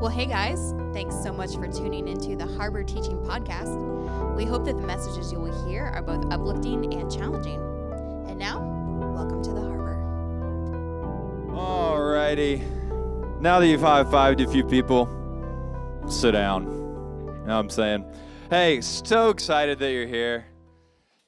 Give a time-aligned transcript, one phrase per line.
[0.00, 4.36] Well, hey guys, thanks so much for tuning into the Harbor Teaching Podcast.
[4.36, 7.60] We hope that the messages you will hear are both uplifting and challenging.
[8.28, 8.60] And now,
[9.12, 9.96] welcome to the Harbor.
[11.50, 13.40] Alrighty.
[13.40, 15.08] Now that you've high fived a few people,
[16.08, 16.62] sit down.
[16.62, 18.04] You know what I'm saying?
[18.50, 20.46] Hey, so excited that you're here.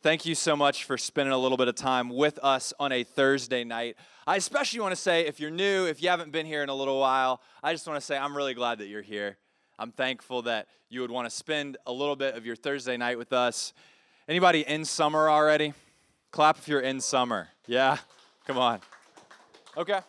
[0.02, 3.04] Thank you so much for spending a little bit of time with us on a
[3.04, 3.96] Thursday night.
[4.26, 6.74] I especially want to say, if you're new, if you haven't been here in a
[6.74, 9.36] little while, I just want to say I'm really glad that you're here.
[9.78, 13.18] I'm thankful that you would want to spend a little bit of your Thursday night
[13.18, 13.74] with us.
[14.26, 15.74] Anybody in summer already?
[16.30, 17.48] Clap if you're in summer.
[17.66, 17.98] Yeah?
[18.46, 18.80] Come on.
[19.76, 20.00] Okay.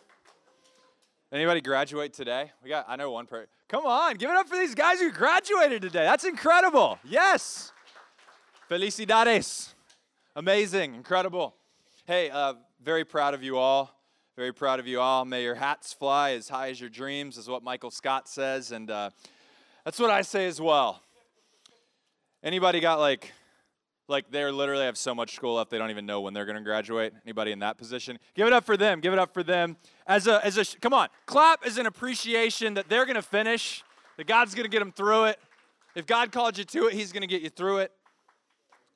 [1.30, 2.50] Anybody graduate today?
[2.64, 3.48] We got I know one person.
[3.68, 6.04] Come on, give it up for these guys who graduated today.
[6.04, 6.98] That's incredible.
[7.04, 7.72] Yes.
[8.70, 9.71] Felicidades.
[10.34, 11.54] Amazing, incredible.
[12.06, 13.94] Hey, uh, very proud of you all.
[14.34, 15.26] Very proud of you all.
[15.26, 18.90] May your hats fly as high as your dreams, is what Michael Scott says, and
[18.90, 19.10] uh,
[19.84, 21.02] that's what I say as well.
[22.42, 23.30] Anybody got like,
[24.08, 26.56] like they're literally have so much school left they don't even know when they're going
[26.56, 27.12] to graduate?
[27.26, 28.18] Anybody in that position?
[28.34, 29.00] Give it up for them.
[29.00, 29.76] Give it up for them.
[30.06, 33.84] As a, as a, come on, clap is an appreciation that they're going to finish.
[34.16, 35.38] That God's going to get them through it.
[35.94, 37.92] If God called you to it, He's going to get you through it.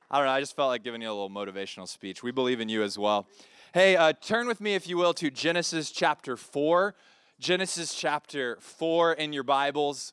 [0.08, 0.32] I don't know.
[0.32, 2.22] I just felt like giving you a little motivational speech.
[2.22, 3.26] We believe in you as well.
[3.74, 6.94] Hey, uh, turn with me, if you will, to Genesis chapter 4.
[7.40, 10.12] Genesis chapter 4 in your Bibles.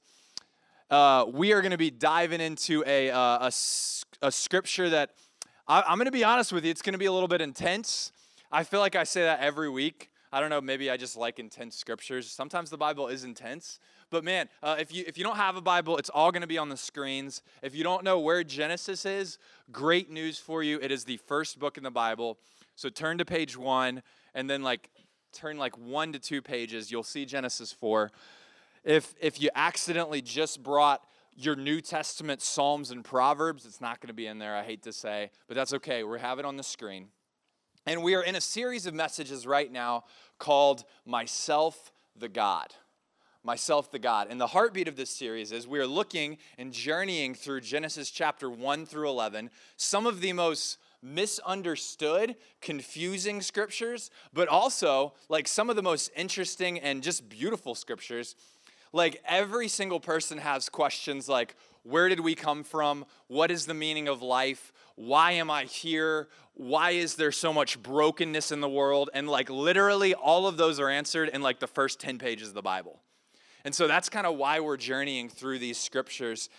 [0.90, 3.52] Uh, we are going to be diving into a, uh, a,
[4.24, 5.12] a, scripture that
[5.68, 7.40] I, I'm going to be honest with you, it's going to be a little bit
[7.40, 8.12] intense.
[8.52, 10.10] I feel like I say that every week.
[10.32, 12.30] I don't know, maybe I just like intense scriptures.
[12.32, 13.80] Sometimes the Bible is intense.
[14.14, 16.48] But man, uh, if, you, if you don't have a Bible, it's all going to
[16.48, 17.42] be on the screens.
[17.64, 19.40] If you don't know where Genesis is,
[19.72, 20.80] great news for you.
[20.80, 22.38] It is the first book in the Bible.
[22.76, 24.04] So turn to page one
[24.36, 24.92] and then like
[25.32, 26.92] turn like one to two pages.
[26.92, 28.12] You'll see Genesis 4.
[28.84, 31.04] If, if you accidentally just brought
[31.36, 34.84] your New Testament Psalms and Proverbs, it's not going to be in there, I hate
[34.84, 36.04] to say, but that's okay.
[36.04, 37.08] We have it on the screen.
[37.88, 40.04] And we are in a series of messages right now
[40.38, 42.76] called Myself the God
[43.44, 44.28] myself the God.
[44.30, 48.50] And the heartbeat of this series is we are looking and journeying through Genesis chapter
[48.50, 55.76] 1 through 11, some of the most misunderstood, confusing scriptures, but also like some of
[55.76, 58.36] the most interesting and just beautiful scriptures.
[58.94, 63.06] Like every single person has questions like, where did we come from?
[63.28, 64.72] What is the meaning of life?
[64.96, 66.30] Why am I here?
[66.54, 69.10] Why is there so much brokenness in the world?
[69.14, 72.54] And like literally all of those are answered in like the first 10 pages of
[72.54, 73.02] the Bible.
[73.66, 76.50] And so that's kind of why we're journeying through these scriptures.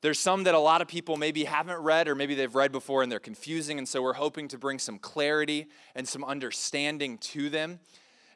[0.00, 3.02] There's some that a lot of people maybe haven't read or maybe they've read before
[3.02, 3.78] and they're confusing.
[3.78, 7.80] And so we're hoping to bring some clarity and some understanding to them.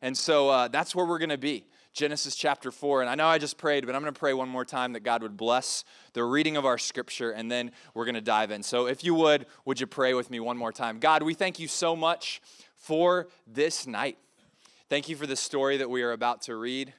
[0.02, 1.66] And so uh, that's where we're going to be.
[1.92, 3.00] Genesis chapter 4.
[3.02, 5.00] And I know I just prayed, but I'm going to pray one more time that
[5.00, 8.62] God would bless the reading of our scripture, and then we're going to dive in.
[8.62, 11.00] So if you would, would you pray with me one more time?
[11.00, 12.40] God, we thank you so much
[12.76, 14.16] for this night.
[14.88, 16.94] Thank you for the story that we are about to read.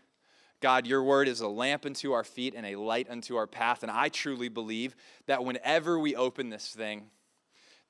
[0.61, 3.81] God, your word is a lamp unto our feet and a light unto our path.
[3.81, 7.05] And I truly believe that whenever we open this thing,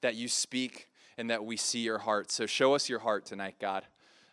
[0.01, 0.87] that you speak
[1.17, 2.31] and that we see your heart.
[2.31, 3.85] So show us your heart tonight, God.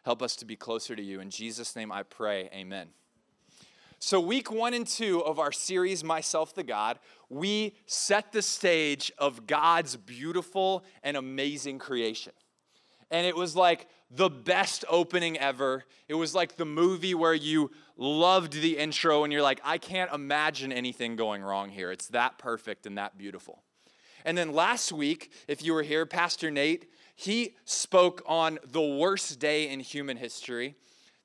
[0.04, 1.20] Help us to be closer to you.
[1.20, 2.88] In Jesus' name I pray, amen.
[3.98, 6.98] So, week one and two of our series, Myself the God,
[7.30, 12.34] we set the stage of God's beautiful and amazing creation.
[13.10, 15.84] And it was like the best opening ever.
[16.09, 20.12] It was like the movie where you loved the intro and you're like, I can't
[20.12, 21.91] imagine anything going wrong here.
[21.91, 23.62] It's that perfect and that beautiful.
[24.25, 29.39] And then last week, if you were here, Pastor Nate, he spoke on the worst
[29.39, 30.77] day in human history,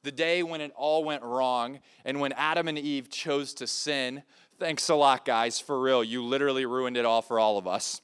[0.03, 4.23] the day when it all went wrong and when Adam and Eve chose to sin.
[4.59, 6.03] Thanks a lot, guys, for real.
[6.03, 8.01] You literally ruined it all for all of us.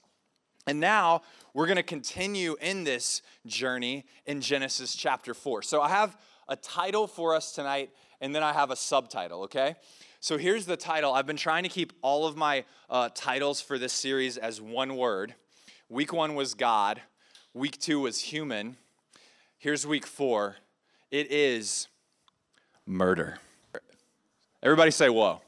[0.68, 1.22] And now
[1.58, 5.64] we're going to continue in this journey in Genesis chapter 4.
[5.64, 6.16] So I have
[6.48, 7.90] a title for us tonight,
[8.22, 9.74] and then I have a subtitle, okay?
[10.20, 11.16] So here's the title.
[11.16, 14.98] I've been trying to keep all of my uh, titles for this series as one
[14.98, 15.34] word.
[15.90, 17.02] Week one was God,
[17.56, 18.78] week two was human.
[19.58, 20.58] Here's week four
[21.10, 21.88] it is
[22.86, 23.40] murder.
[24.62, 25.42] Everybody say, whoa.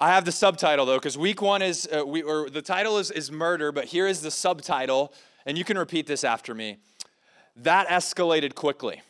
[0.00, 3.12] I have the subtitle though, because week one is, uh, we, or the title is,
[3.12, 5.14] is murder, but here is the subtitle
[5.46, 6.78] and you can repeat this after me.
[7.56, 9.02] That escalated quickly.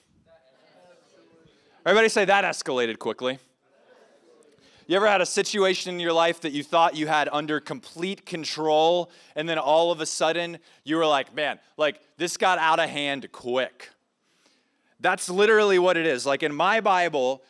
[1.86, 3.38] Everybody say that escalated quickly.
[4.86, 8.26] You ever had a situation in your life that you thought you had under complete
[8.26, 12.78] control, and then all of a sudden you were like, man, like this got out
[12.80, 13.88] of hand quick?
[15.00, 16.26] That's literally what it is.
[16.26, 17.42] Like in my Bible,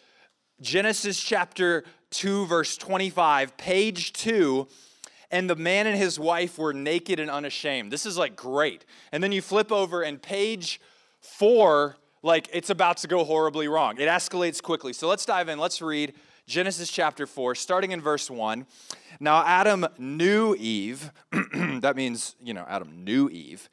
[0.61, 4.69] Genesis chapter 2, verse 25, page 2,
[5.31, 7.91] and the man and his wife were naked and unashamed.
[7.91, 8.85] This is like great.
[9.13, 10.81] And then you flip over, and page
[11.21, 13.99] 4, like it's about to go horribly wrong.
[13.99, 14.93] It escalates quickly.
[14.93, 15.59] So let's dive in.
[15.59, 16.15] Let's read
[16.47, 18.67] Genesis chapter 4, starting in verse 1.
[19.21, 21.11] Now, Adam knew Eve.
[21.33, 23.69] that means, you know, Adam knew Eve,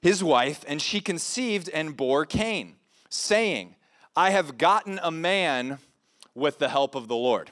[0.00, 2.76] his wife, and she conceived and bore Cain,
[3.08, 3.74] saying,
[4.14, 5.78] I have gotten a man
[6.34, 7.50] with the help of the Lord.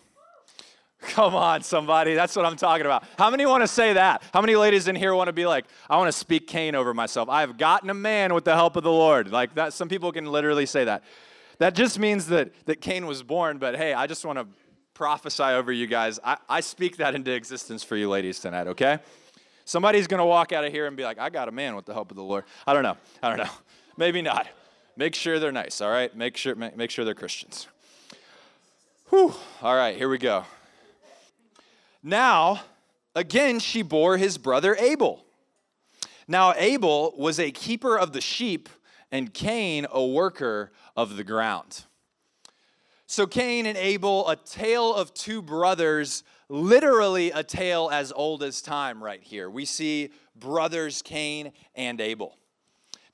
[1.02, 2.14] Come on, somebody.
[2.14, 3.04] That's what I'm talking about.
[3.18, 4.22] How many want to say that?
[4.32, 6.94] How many ladies in here want to be like, I want to speak Cain over
[6.94, 7.28] myself?
[7.28, 9.30] I have gotten a man with the help of the Lord.
[9.30, 11.02] Like that, some people can literally say that.
[11.58, 14.46] That just means that, that Cain was born, but hey, I just want to
[14.94, 16.20] prophesy over you guys.
[16.24, 18.98] I, I speak that into existence for you ladies tonight, okay?
[19.64, 21.86] Somebody's going to walk out of here and be like, I got a man with
[21.86, 22.44] the help of the Lord.
[22.66, 22.96] I don't know.
[23.22, 23.52] I don't know.
[23.96, 24.46] Maybe not.
[24.96, 26.14] Make sure they're nice, all right?
[26.16, 27.66] Make sure, make, make sure they're Christians.
[29.10, 29.34] Whew.
[29.62, 30.44] All right, here we go.
[32.02, 32.62] Now,
[33.14, 35.24] again, she bore his brother Abel.
[36.26, 38.68] Now, Abel was a keeper of the sheep,
[39.10, 41.84] and Cain a worker of the ground.
[43.06, 48.62] So, Cain and Abel, a tale of two brothers, literally a tale as old as
[48.62, 49.50] time, right here.
[49.50, 52.38] We see brothers Cain and Abel.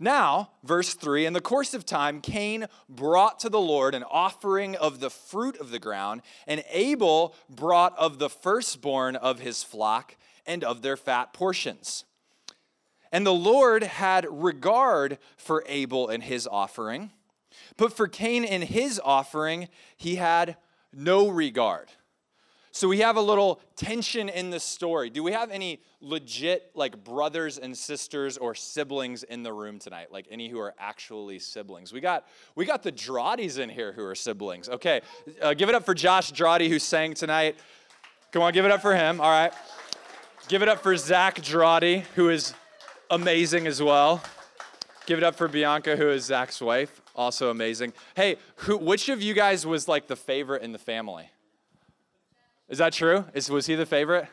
[0.00, 4.77] Now, verse 3 In the course of time, Cain brought to the Lord an offering
[4.77, 10.17] of the fruit of the ground, and Abel brought of the firstborn of his flock
[10.47, 12.05] and of their fat portions.
[13.11, 17.11] And the Lord had regard for Abel and his offering,
[17.77, 20.56] but for Cain and his offering, he had
[20.93, 21.91] no regard.
[22.78, 25.10] So we have a little tension in the story.
[25.10, 30.12] Do we have any legit like brothers and sisters or siblings in the room tonight?
[30.12, 31.92] Like any who are actually siblings?
[31.92, 34.69] We got we got the Drawdies in here who are siblings.
[34.69, 35.00] Okay,
[35.42, 37.56] uh, give it up for Josh Drawdy who sang tonight.
[38.30, 39.20] Come on, give it up for him.
[39.20, 39.52] All right,
[40.46, 42.54] give it up for Zach Drawdy who is
[43.10, 44.22] amazing as well.
[45.04, 47.92] Give it up for Bianca who is Zach's wife, also amazing.
[48.14, 51.30] Hey, who, which of you guys was like the favorite in the family?
[52.69, 53.25] Is that true?
[53.35, 54.29] Is, was he the favorite?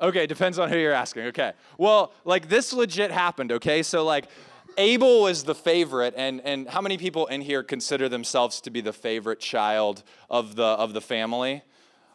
[0.00, 1.24] Okay, depends on who you're asking.
[1.26, 1.52] Okay.
[1.76, 3.82] Well, like this legit happened, okay?
[3.82, 4.28] So, like,
[4.76, 8.80] Abel was the favorite, and, and how many people in here consider themselves to be
[8.80, 11.62] the favorite child of the, of the family?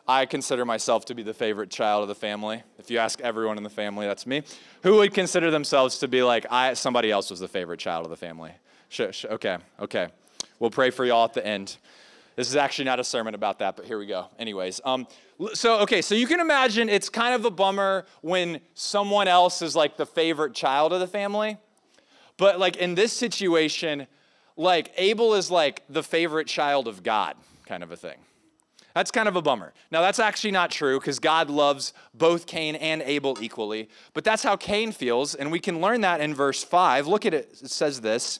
[0.07, 2.63] I consider myself to be the favorite child of the family.
[2.77, 4.43] If you ask everyone in the family, that's me.
[4.83, 8.09] Who would consider themselves to be like, I, somebody else was the favorite child of
[8.09, 8.51] the family?
[8.99, 10.07] okay, okay.
[10.59, 11.77] We'll pray for y'all at the end.
[12.35, 14.27] This is actually not a sermon about that, but here we go.
[14.39, 15.07] Anyways, um,
[15.53, 19.75] so okay, so you can imagine it's kind of a bummer when someone else is
[19.75, 21.57] like the favorite child of the family.
[22.37, 24.07] But like in this situation,
[24.57, 27.35] like Abel is like the favorite child of God,
[27.65, 28.17] kind of a thing.
[28.93, 29.73] That's kind of a bummer.
[29.91, 34.43] Now, that's actually not true because God loves both Cain and Abel equally, but that's
[34.43, 37.07] how Cain feels, and we can learn that in verse 5.
[37.07, 38.39] Look at it, it says this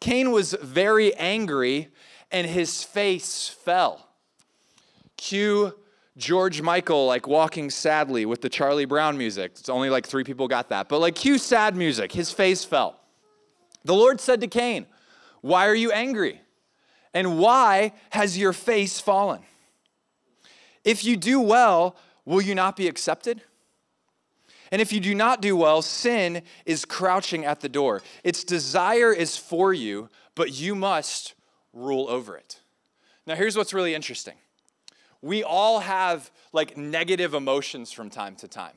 [0.00, 1.88] Cain was very angry
[2.34, 4.08] and his face fell.
[5.16, 5.72] Cue
[6.16, 9.52] George Michael like walking sadly with the Charlie Brown music.
[9.52, 10.88] It's only like three people got that.
[10.88, 13.00] But like cue sad music, his face fell.
[13.84, 14.86] The Lord said to Cain,
[15.42, 16.40] Why are you angry?
[17.14, 19.42] And why has your face fallen?
[20.82, 23.42] If you do well, will you not be accepted?
[24.72, 28.02] And if you do not do well, sin is crouching at the door.
[28.24, 31.33] Its desire is for you, but you must
[31.74, 32.60] rule over it.
[33.26, 34.34] Now, here's what's really interesting
[35.22, 38.74] we all have like negative emotions from time to time.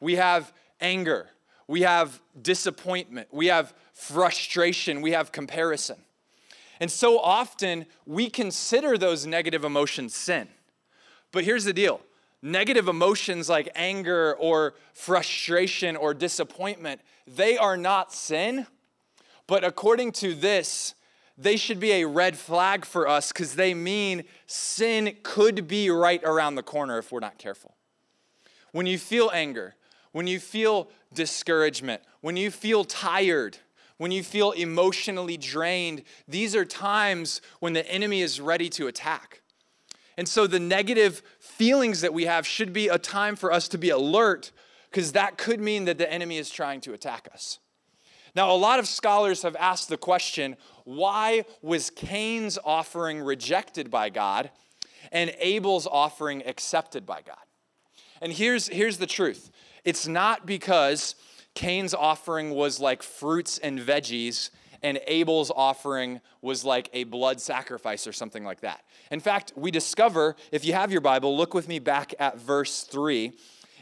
[0.00, 1.28] We have anger,
[1.66, 5.96] we have disappointment, we have frustration, we have comparison.
[6.80, 10.48] And so often we consider those negative emotions sin.
[11.32, 12.00] But here's the deal
[12.42, 18.66] negative emotions like anger or frustration or disappointment, they are not sin.
[19.46, 20.94] But according to this,
[21.38, 26.22] they should be a red flag for us because they mean sin could be right
[26.24, 27.76] around the corner if we're not careful.
[28.72, 29.76] When you feel anger,
[30.10, 33.58] when you feel discouragement, when you feel tired,
[33.98, 39.42] when you feel emotionally drained, these are times when the enemy is ready to attack.
[40.16, 43.78] And so the negative feelings that we have should be a time for us to
[43.78, 44.50] be alert
[44.90, 47.60] because that could mean that the enemy is trying to attack us.
[48.38, 54.10] Now, a lot of scholars have asked the question why was Cain's offering rejected by
[54.10, 54.52] God
[55.10, 57.42] and Abel's offering accepted by God?
[58.22, 59.50] And here's, here's the truth
[59.84, 61.16] it's not because
[61.54, 64.50] Cain's offering was like fruits and veggies
[64.84, 68.84] and Abel's offering was like a blood sacrifice or something like that.
[69.10, 72.84] In fact, we discover, if you have your Bible, look with me back at verse
[72.84, 73.32] 3.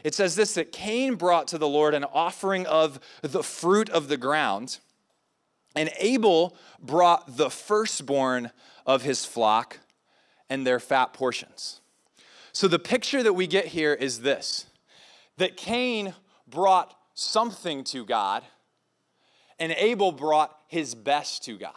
[0.07, 4.07] It says this that Cain brought to the Lord an offering of the fruit of
[4.07, 4.79] the ground,
[5.75, 8.51] and Abel brought the firstborn
[8.85, 9.79] of his flock
[10.49, 11.81] and their fat portions.
[12.53, 14.67] So the picture that we get here is this
[15.35, 16.13] that Cain
[16.47, 18.43] brought something to God,
[19.59, 21.73] and Abel brought his best to God.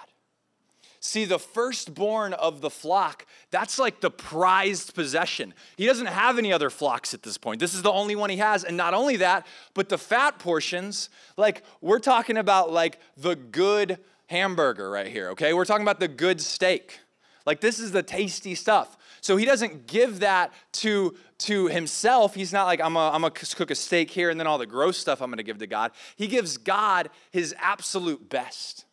[1.03, 5.55] See, the firstborn of the flock, that's like the prized possession.
[5.79, 7.59] He doesn't have any other flocks at this point.
[7.59, 8.65] This is the only one he has.
[8.65, 13.99] And not only that, but the fat portions, like we're talking about like the good
[14.27, 15.55] hamburger right here, okay?
[15.55, 17.01] We're talking about the good steak.
[17.47, 18.99] Like this is the tasty stuff.
[19.23, 22.35] So he doesn't give that to, to himself.
[22.35, 24.99] He's not like, I'm going to cook a steak here and then all the gross
[24.99, 25.93] stuff I'm to give to God.
[26.17, 28.85] He gives God his absolute best.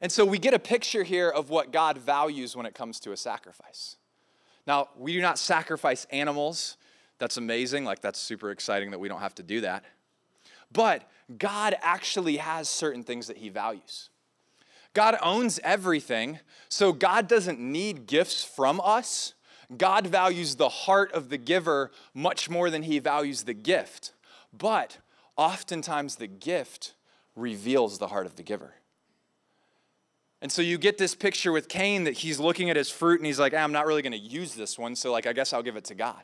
[0.00, 3.12] And so we get a picture here of what God values when it comes to
[3.12, 3.96] a sacrifice.
[4.66, 6.76] Now, we do not sacrifice animals.
[7.18, 7.84] That's amazing.
[7.84, 9.84] Like, that's super exciting that we don't have to do that.
[10.72, 14.10] But God actually has certain things that He values.
[14.94, 19.34] God owns everything, so God doesn't need gifts from us.
[19.76, 24.12] God values the heart of the giver much more than He values the gift.
[24.56, 24.98] But
[25.36, 26.94] oftentimes, the gift
[27.36, 28.74] reveals the heart of the giver.
[30.42, 33.26] And so you get this picture with Cain that he's looking at his fruit and
[33.26, 35.52] he's like, ah, I'm not really going to use this one, so like I guess
[35.52, 36.22] I'll give it to God.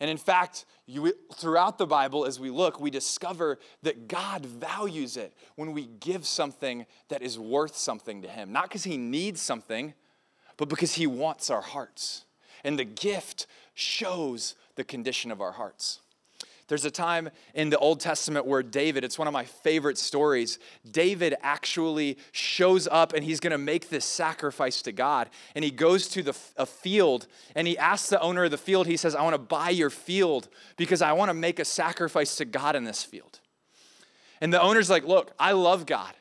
[0.00, 5.16] And in fact, you, throughout the Bible, as we look, we discover that God values
[5.16, 8.50] it when we give something that is worth something to Him.
[8.50, 9.92] Not because He needs something,
[10.56, 12.24] but because He wants our hearts.
[12.64, 16.00] And the gift shows the condition of our hearts.
[16.70, 20.60] There's a time in the Old Testament where David, it's one of my favorite stories.
[20.88, 25.30] David actually shows up and he's going to make this sacrifice to God.
[25.56, 28.86] And he goes to the, a field and he asks the owner of the field,
[28.86, 32.36] he says, I want to buy your field because I want to make a sacrifice
[32.36, 33.40] to God in this field.
[34.40, 36.14] And the owner's like, Look, I love God.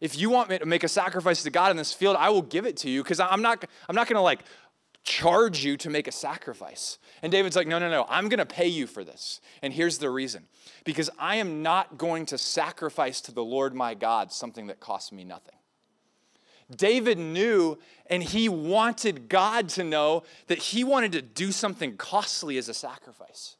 [0.00, 2.42] If you want me to make a sacrifice to God in this field, I will
[2.42, 4.40] give it to you because I'm not, I'm not going to like
[5.04, 6.98] charge you to make a sacrifice.
[7.22, 9.40] And David's like, no, no, no, I'm gonna pay you for this.
[9.62, 10.46] And here's the reason
[10.84, 15.12] because I am not going to sacrifice to the Lord my God something that costs
[15.12, 15.54] me nothing.
[16.74, 22.56] David knew and he wanted God to know that he wanted to do something costly
[22.58, 23.56] as a sacrifice.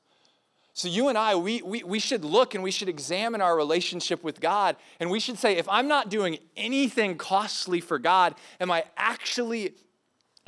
[0.76, 4.24] So, you and I, we, we, we should look and we should examine our relationship
[4.24, 4.74] with God.
[4.98, 9.74] And we should say, if I'm not doing anything costly for God, am I actually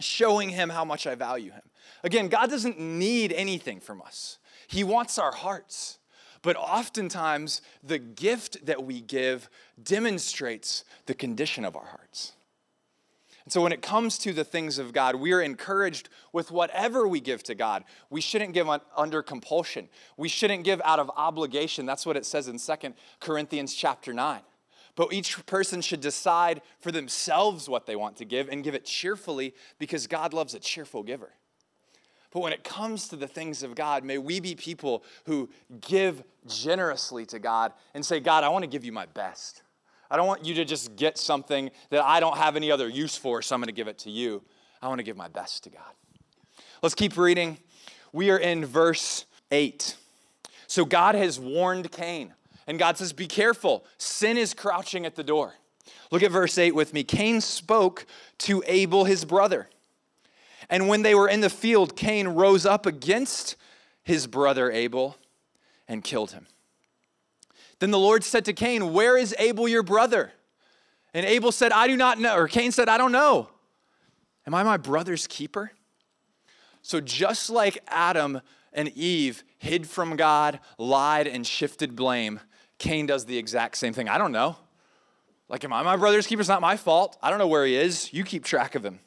[0.00, 1.62] showing him how much I value him.
[2.05, 4.38] Again, God doesn't need anything from us,
[4.69, 5.99] He wants our hearts.
[6.43, 9.49] But oftentimes, the gift that we give
[9.83, 12.35] demonstrates the condition of our hearts.
[13.45, 17.09] And so, when it comes to the things of God, we are encouraged with whatever
[17.09, 17.83] we give to God.
[18.11, 19.88] We shouldn't give under compulsion.
[20.17, 21.87] We shouldn't give out of obligation.
[21.87, 24.41] That's what it says in Second Corinthians chapter 9.
[24.97, 28.85] But each person should decide for themselves what they want to give and give it
[28.85, 31.31] cheerfully because God loves a cheerful giver.
[32.33, 35.49] But when it comes to the things of God, may we be people who
[35.81, 39.62] give generously to God and say, God, I want to give you my best.
[40.11, 43.17] I don't want you to just get something that I don't have any other use
[43.17, 44.43] for, so I'm going to give it to you.
[44.81, 45.93] I want to give my best to God.
[46.83, 47.59] Let's keep reading.
[48.12, 49.97] We are in verse 8.
[50.67, 52.33] So God has warned Cain.
[52.66, 55.54] And God says, Be careful, sin is crouching at the door.
[56.11, 57.04] Look at verse 8 with me.
[57.04, 58.06] Cain spoke
[58.38, 59.68] to Abel, his brother.
[60.68, 63.56] And when they were in the field, Cain rose up against
[64.02, 65.16] his brother Abel
[65.87, 66.46] and killed him.
[67.78, 70.32] Then the Lord said to Cain, Where is Abel your brother?
[71.14, 72.37] And Abel said, I do not know.
[72.37, 73.49] Or Cain said, I don't know.
[74.46, 75.73] Am I my brother's keeper?
[76.82, 78.40] So just like Adam
[78.73, 82.40] and Eve hid from God, lied, and shifted blame,
[82.78, 84.09] Cain does the exact same thing.
[84.09, 84.56] I don't know.
[85.49, 86.40] Like, am I my brother's keeper?
[86.40, 87.16] It's not my fault.
[87.23, 88.12] I don't know where he is.
[88.12, 88.99] You keep track of him.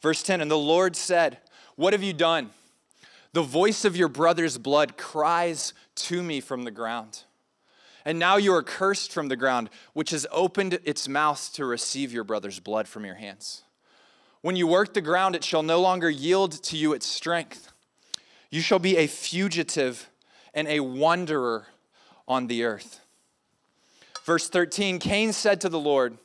[0.00, 1.38] Verse 10 And the Lord said,
[1.76, 2.50] What have you done?
[3.32, 7.24] The voice of your brother's blood cries to me from the ground.
[8.04, 12.12] And now you are cursed from the ground, which has opened its mouth to receive
[12.12, 13.62] your brother's blood from your hands.
[14.42, 17.72] When you work the ground, it shall no longer yield to you its strength.
[18.50, 20.10] You shall be a fugitive
[20.52, 21.66] and a wanderer
[22.26, 23.00] on the earth.
[24.24, 26.16] Verse 13 Cain said to the Lord,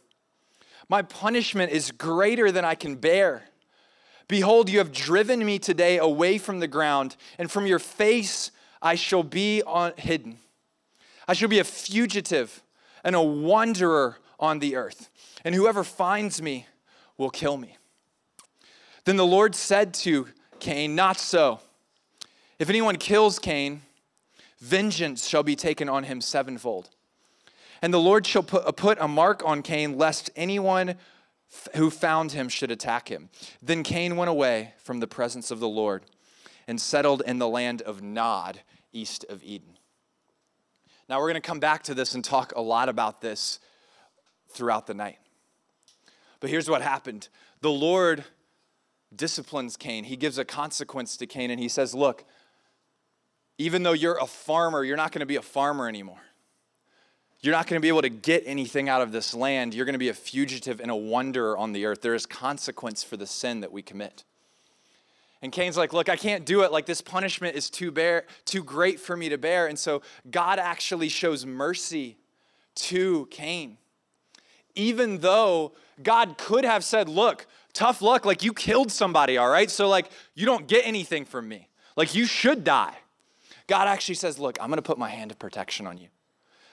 [0.88, 3.44] My punishment is greater than I can bear.
[4.28, 8.52] Behold, you have driven me today away from the ground, and from your face
[8.82, 10.38] I shall be on, hidden.
[11.28, 12.64] I shall be a fugitive
[13.04, 15.10] and a wanderer on the earth,
[15.44, 16.68] and whoever finds me
[17.18, 17.78] will kill me.
[19.06, 20.28] Then the Lord said to
[20.60, 21.60] Cain, Not so.
[22.60, 23.82] If anyone kills Cain,
[24.60, 26.90] vengeance shall be taken on him sevenfold.
[27.82, 30.96] And the Lord shall put, a mark on Cain, lest anyone
[31.76, 33.30] who found him should attack him.
[33.62, 36.04] Then Cain went away from the presence of the Lord
[36.68, 38.62] and settled in the land of Nod,
[38.92, 39.78] east of Eden.
[41.08, 43.60] Now, we're going to come back to this and talk a lot about this
[44.50, 45.18] throughout the night.
[46.40, 47.30] But here's what happened
[47.62, 48.24] the Lord
[49.16, 52.26] disciplines Cain, he gives a consequence to Cain, and he says, Look,
[53.60, 56.22] even though you're a farmer, you're not going to be a farmer anymore.
[57.42, 59.74] You're not going to be able to get anything out of this land.
[59.74, 62.02] You're going to be a fugitive and a wanderer on the earth.
[62.02, 64.24] There is consequence for the sin that we commit.
[65.42, 66.72] And Cain's like, Look, I can't do it.
[66.72, 69.68] Like, this punishment is too, bear, too great for me to bear.
[69.68, 72.18] And so God actually shows mercy
[72.76, 73.78] to Cain.
[74.76, 78.26] Even though God could have said, Look, tough luck.
[78.26, 79.70] Like, you killed somebody, all right?
[79.70, 81.68] So, like, you don't get anything from me.
[81.96, 82.98] Like, you should die.
[83.70, 86.08] God actually says, Look, I'm going to put my hand of protection on you.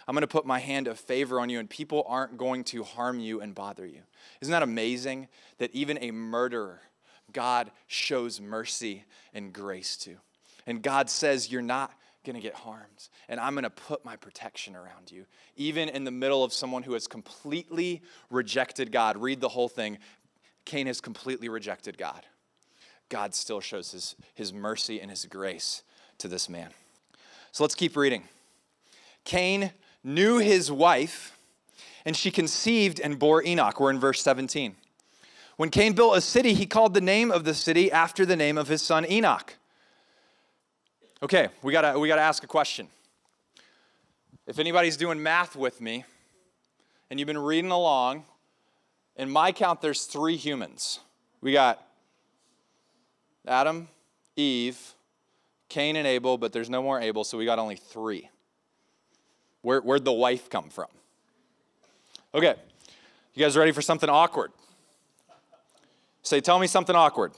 [0.08, 2.84] I'm going to put my hand of favor on you, and people aren't going to
[2.84, 4.00] harm you and bother you.
[4.40, 6.80] Isn't that amazing that even a murderer,
[7.32, 10.16] God shows mercy and grace to?
[10.66, 11.92] And God says, You're not
[12.24, 15.26] going to get harmed, and I'm going to put my protection around you.
[15.54, 18.00] Even in the middle of someone who has completely
[18.30, 19.98] rejected God, read the whole thing.
[20.64, 22.24] Cain has completely rejected God.
[23.10, 25.82] God still shows his, his mercy and his grace
[26.18, 26.70] to this man.
[27.56, 28.24] So let's keep reading.
[29.24, 29.70] Cain
[30.04, 31.38] knew his wife,
[32.04, 33.80] and she conceived and bore Enoch.
[33.80, 34.76] We're in verse 17.
[35.56, 38.58] When Cain built a city, he called the name of the city after the name
[38.58, 39.56] of his son Enoch.
[41.22, 42.88] Okay, we gotta, we gotta ask a question.
[44.46, 46.04] If anybody's doing math with me,
[47.08, 48.24] and you've been reading along,
[49.16, 51.00] in my count, there's three humans.
[51.40, 51.82] We got
[53.48, 53.88] Adam,
[54.36, 54.92] Eve,
[55.68, 58.30] Cain, and Abel, but there's no more Abel, so we got only three.
[59.62, 60.86] Where, where'd the wife come from?
[62.34, 62.54] Okay,
[63.34, 64.52] you guys ready for something awkward?
[66.22, 67.32] Say, tell me something awkward.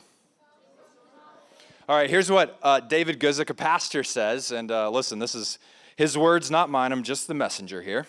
[1.89, 4.53] All right, here's what uh, David Guzik, a pastor, says.
[4.53, 5.59] And uh, listen, this is
[5.97, 6.93] his words, not mine.
[6.93, 8.07] I'm just the messenger here.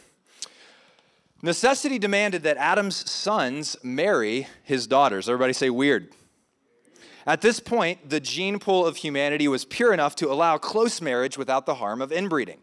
[1.41, 5.29] Necessity demanded that Adam's sons marry his daughters.
[5.29, 6.09] Everybody say weird.
[7.29, 11.37] At this point, the gene pool of humanity was pure enough to allow close marriage
[11.37, 12.57] without the harm of inbreeding.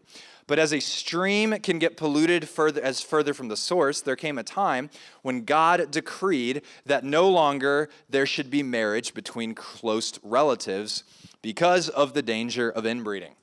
[0.45, 4.37] But as a stream can get polluted further as further from the source, there came
[4.37, 4.89] a time
[5.21, 11.05] when God decreed that no longer there should be marriage between close relatives
[11.41, 13.35] because of the danger of inbreeding.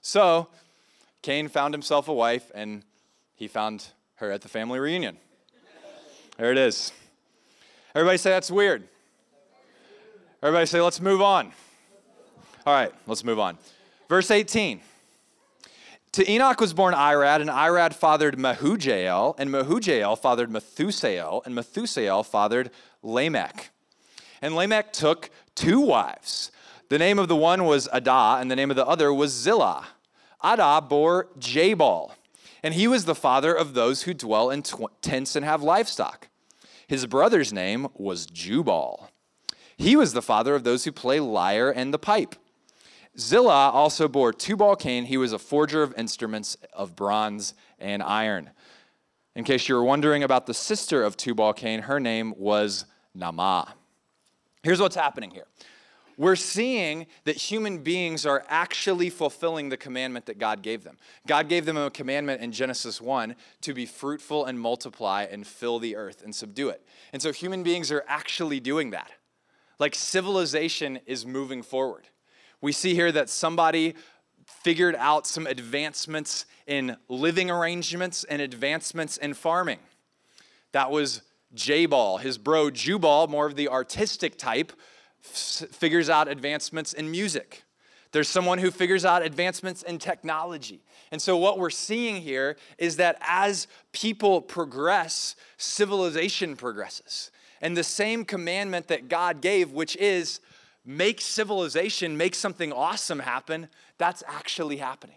[0.00, 0.48] So,
[1.20, 2.82] Cain found himself a wife and
[3.34, 5.18] he found her at the family reunion.
[6.38, 6.92] There it is.
[7.94, 8.88] Everybody say that's weird.
[10.42, 11.52] Everybody say, let's move on.
[12.66, 13.58] All right, let's move on.
[14.08, 14.80] Verse 18.
[16.12, 22.26] To Enoch was born Irad, and Irad fathered Mehujael, and Mehujael fathered Methusael, and Methusael
[22.26, 22.70] fathered
[23.04, 23.70] Lamech.
[24.42, 26.50] And Lamech took two wives.
[26.88, 29.86] The name of the one was Adah, and the name of the other was Zillah.
[30.42, 32.16] Adah bore Jabal,
[32.64, 36.26] and he was the father of those who dwell in tw- tents and have livestock.
[36.88, 39.11] His brother's name was Jubal.
[39.82, 42.36] He was the father of those who play lyre and the pipe.
[43.18, 45.06] Zillah also bore Tubal Cain.
[45.06, 48.50] He was a forger of instruments of bronze and iron.
[49.34, 52.84] In case you were wondering about the sister of Tubal Cain, her name was
[53.18, 53.72] Naamah.
[54.62, 55.46] Here's what's happening here.
[56.16, 60.96] We're seeing that human beings are actually fulfilling the commandment that God gave them.
[61.26, 65.80] God gave them a commandment in Genesis 1 to be fruitful and multiply and fill
[65.80, 66.86] the earth and subdue it.
[67.12, 69.10] And so human beings are actually doing that.
[69.82, 72.06] Like civilization is moving forward
[72.62, 73.94] we see here that somebody
[74.46, 79.80] figured out some advancements in living arrangements and advancements in farming.
[80.70, 81.22] That was
[81.54, 82.18] Jabal.
[82.18, 84.72] His bro Jubal, more of the artistic type,
[85.24, 87.64] f- figures out advancements in music.
[88.12, 90.84] There's someone who figures out advancements in technology.
[91.10, 97.30] And so, what we're seeing here is that as people progress, civilization progresses.
[97.62, 100.40] And the same commandment that God gave, which is
[100.84, 105.16] make civilization, make something awesome happen, that's actually happening.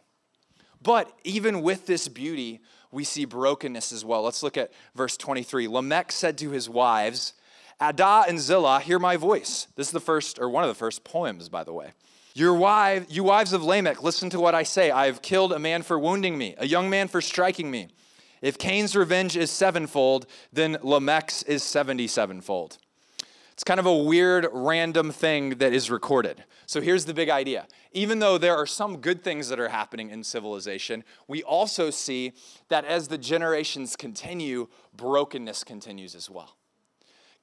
[0.81, 4.21] But even with this beauty, we see brokenness as well.
[4.21, 5.67] Let's look at verse 23.
[5.67, 7.33] Lamech said to his wives,
[7.81, 9.67] Adah and Zillah, hear my voice.
[9.75, 11.91] This is the first, or one of the first poems, by the way.
[12.35, 14.91] Your wife, you wives of Lamech, listen to what I say.
[14.91, 17.87] I have killed a man for wounding me, a young man for striking me.
[18.41, 22.77] If Cain's revenge is sevenfold, then Lamech's is 77fold.
[23.55, 26.43] It's kind of a weird, random thing that is recorded.
[26.65, 27.67] So here's the big idea.
[27.93, 32.33] Even though there are some good things that are happening in civilization, we also see
[32.67, 36.57] that as the generations continue, brokenness continues as well.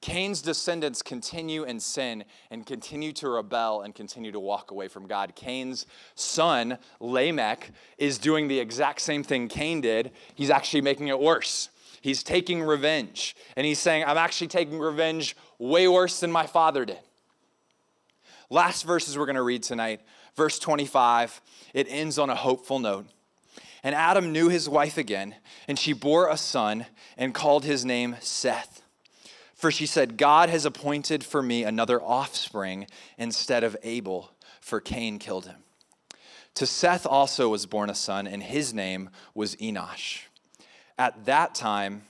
[0.03, 5.07] Cain's descendants continue in sin and continue to rebel and continue to walk away from
[5.07, 5.33] God.
[5.33, 10.11] Cain's son, Lamech, is doing the exact same thing Cain did.
[10.35, 11.69] He's actually making it worse.
[12.01, 13.33] He's taking revenge.
[13.55, 16.99] And he's saying, I'm actually taking revenge way worse than my father did.
[18.49, 20.01] Last verses we're going to read tonight,
[20.35, 21.39] verse 25,
[21.73, 23.05] it ends on a hopeful note.
[23.83, 25.35] And Adam knew his wife again,
[25.65, 26.87] and she bore a son
[27.17, 28.82] and called his name Seth.
[29.63, 32.85] For she said, God has appointed for me another offspring
[33.17, 35.63] instead of Abel, for Cain killed him.
[36.55, 40.23] To Seth also was born a son, and his name was Enosh.
[40.99, 42.01] At that time,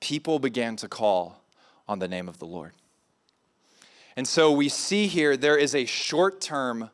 [0.00, 1.44] people began to call
[1.86, 2.72] on the name of the Lord.
[4.16, 6.88] And so we see here there is a short term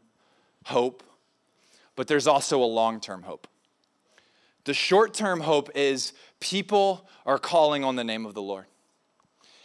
[0.64, 1.04] hope,
[1.94, 3.46] but there's also a long term hope.
[4.64, 8.66] The short term hope is people are calling on the name of the Lord.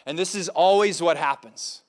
[0.08, 1.82] And this is always what happens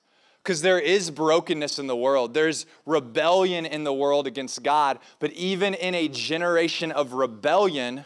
[0.43, 2.33] because there is brokenness in the world.
[2.33, 4.99] There's rebellion in the world against God.
[5.19, 8.03] But even in a generation of rebellion,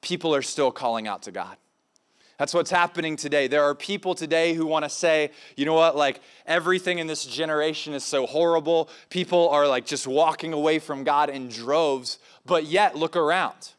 [0.00, 1.58] people are still calling out to God.
[2.38, 3.46] That's what's happening today.
[3.46, 7.26] There are people today who want to say, you know what, like everything in this
[7.26, 8.88] generation is so horrible.
[9.10, 13.72] People are like just walking away from God in droves, but yet look around.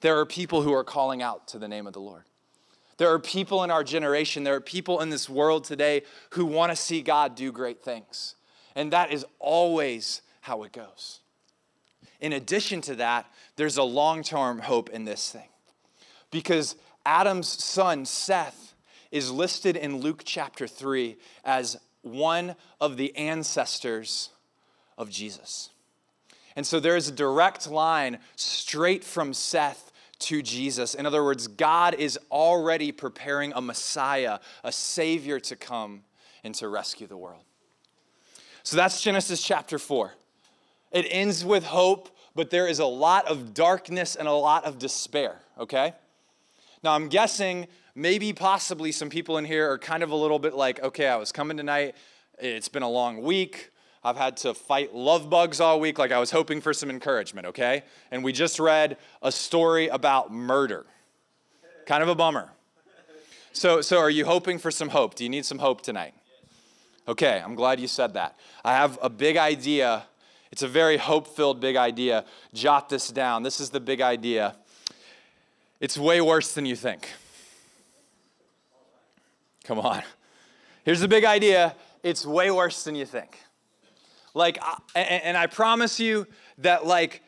[0.00, 2.22] There are people who are calling out to the name of the Lord.
[2.98, 6.70] There are people in our generation, there are people in this world today who want
[6.72, 8.34] to see God do great things.
[8.74, 11.20] And that is always how it goes.
[12.20, 15.48] In addition to that, there's a long term hope in this thing
[16.30, 16.74] because
[17.06, 18.74] Adam's son, Seth,
[19.10, 24.30] is listed in Luke chapter 3 as one of the ancestors
[24.96, 25.70] of Jesus.
[26.56, 29.87] And so there is a direct line straight from Seth
[30.20, 30.94] to Jesus.
[30.94, 36.02] In other words, God is already preparing a Messiah, a Savior to come
[36.44, 37.42] and to rescue the world.
[38.62, 40.12] So that's Genesis chapter 4.
[40.92, 44.78] It ends with hope, but there is a lot of darkness and a lot of
[44.78, 45.92] despair, okay?
[46.82, 50.54] Now, I'm guessing maybe possibly some people in here are kind of a little bit
[50.54, 51.96] like, okay, I was coming tonight.
[52.38, 53.70] It's been a long week.
[54.08, 57.46] I've had to fight love bugs all week, like I was hoping for some encouragement,
[57.48, 57.82] okay?
[58.10, 60.86] And we just read a story about murder.
[61.84, 62.50] Kind of a bummer.
[63.52, 65.14] So, so are you hoping for some hope?
[65.14, 66.14] Do you need some hope tonight?
[67.06, 68.38] Okay, I'm glad you said that.
[68.64, 70.04] I have a big idea.
[70.50, 72.24] It's a very hope filled big idea.
[72.54, 73.42] Jot this down.
[73.42, 74.56] This is the big idea.
[75.80, 77.10] It's way worse than you think.
[79.64, 80.02] Come on.
[80.84, 83.38] Here's the big idea it's way worse than you think.
[84.38, 84.60] Like,
[84.94, 86.24] and I promise you
[86.58, 87.22] that, like,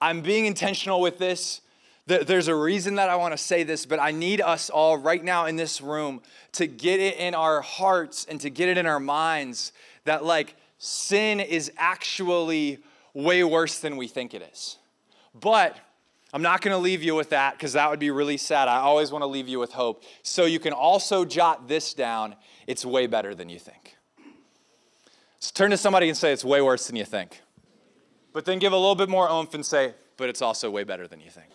[0.00, 1.60] I'm being intentional with this.
[2.06, 5.22] There's a reason that I want to say this, but I need us all right
[5.22, 8.86] now in this room to get it in our hearts and to get it in
[8.86, 9.72] our minds
[10.04, 12.78] that, like, sin is actually
[13.12, 14.78] way worse than we think it is.
[15.38, 15.76] But
[16.32, 18.66] I'm not going to leave you with that because that would be really sad.
[18.66, 20.04] I always want to leave you with hope.
[20.22, 22.34] So you can also jot this down
[22.66, 23.95] it's way better than you think.
[25.46, 27.40] So turn to somebody and say, it's way worse than you think.
[28.32, 31.06] But then give a little bit more oomph and say, but it's also way better
[31.06, 31.46] than you think.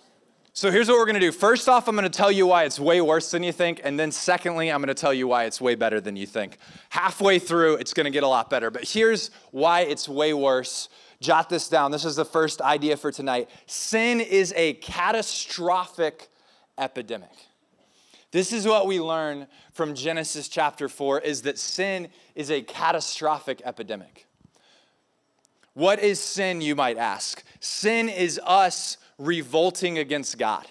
[0.53, 1.33] So here's what we're going to do.
[1.33, 3.81] First off, I'm going to tell you why it's way worse than you think.
[3.83, 6.57] And then secondly, I'm going to tell you why it's way better than you think.
[6.89, 8.71] Halfway through, it's going to get a lot better.
[8.71, 10.87] But here's why it's way worse
[11.21, 11.91] Jot this down.
[11.91, 13.47] This is the first idea for tonight.
[13.67, 16.29] Sin is a catastrophic
[16.79, 17.29] epidemic.
[18.31, 23.61] This is what we learn from Genesis chapter 4 is that sin is a catastrophic
[23.65, 24.25] epidemic.
[25.73, 27.43] What is sin, you might ask?
[27.59, 30.65] Sin is us revolting against God.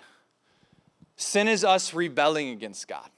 [1.16, 3.08] Sin is us rebelling against God.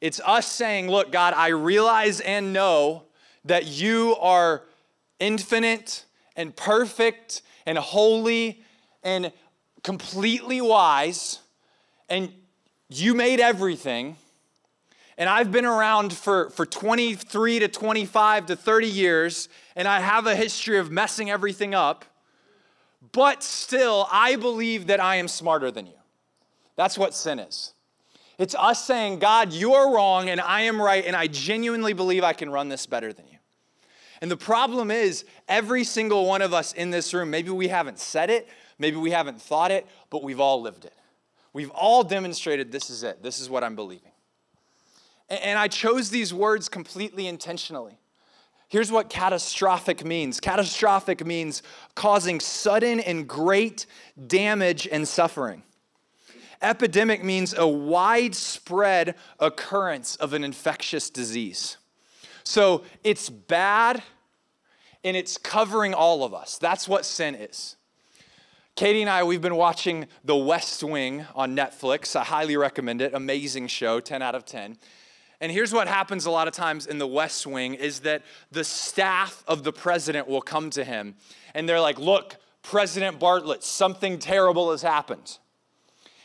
[0.00, 3.04] It's us saying, Look, God, I realize and know
[3.46, 4.64] that you are
[5.18, 6.04] infinite
[6.36, 8.62] and perfect and holy
[9.02, 9.32] and
[9.82, 11.40] completely wise,
[12.08, 12.32] and
[12.88, 14.16] you made everything.
[15.18, 20.26] And I've been around for, for 23 to 25 to 30 years, and I have
[20.26, 22.04] a history of messing everything up.
[23.12, 25.94] But still, I believe that I am smarter than you.
[26.76, 27.72] That's what sin is.
[28.38, 32.22] It's us saying, God, you are wrong, and I am right, and I genuinely believe
[32.22, 33.38] I can run this better than you.
[34.20, 37.98] And the problem is, every single one of us in this room, maybe we haven't
[37.98, 40.95] said it, maybe we haven't thought it, but we've all lived it.
[41.56, 44.12] We've all demonstrated this is it, this is what I'm believing.
[45.30, 47.98] And I chose these words completely intentionally.
[48.68, 51.62] Here's what catastrophic means catastrophic means
[51.94, 53.86] causing sudden and great
[54.26, 55.62] damage and suffering.
[56.60, 61.78] Epidemic means a widespread occurrence of an infectious disease.
[62.44, 64.02] So it's bad
[65.02, 66.58] and it's covering all of us.
[66.58, 67.76] That's what sin is.
[68.76, 72.14] Katie and I, we've been watching The West Wing on Netflix.
[72.14, 73.14] I highly recommend it.
[73.14, 74.76] Amazing show, 10 out of 10.
[75.40, 78.64] And here's what happens a lot of times in the West Wing is that the
[78.64, 81.14] staff of the president will come to him
[81.54, 85.38] and they're like, "Look, President Bartlet, something terrible has happened."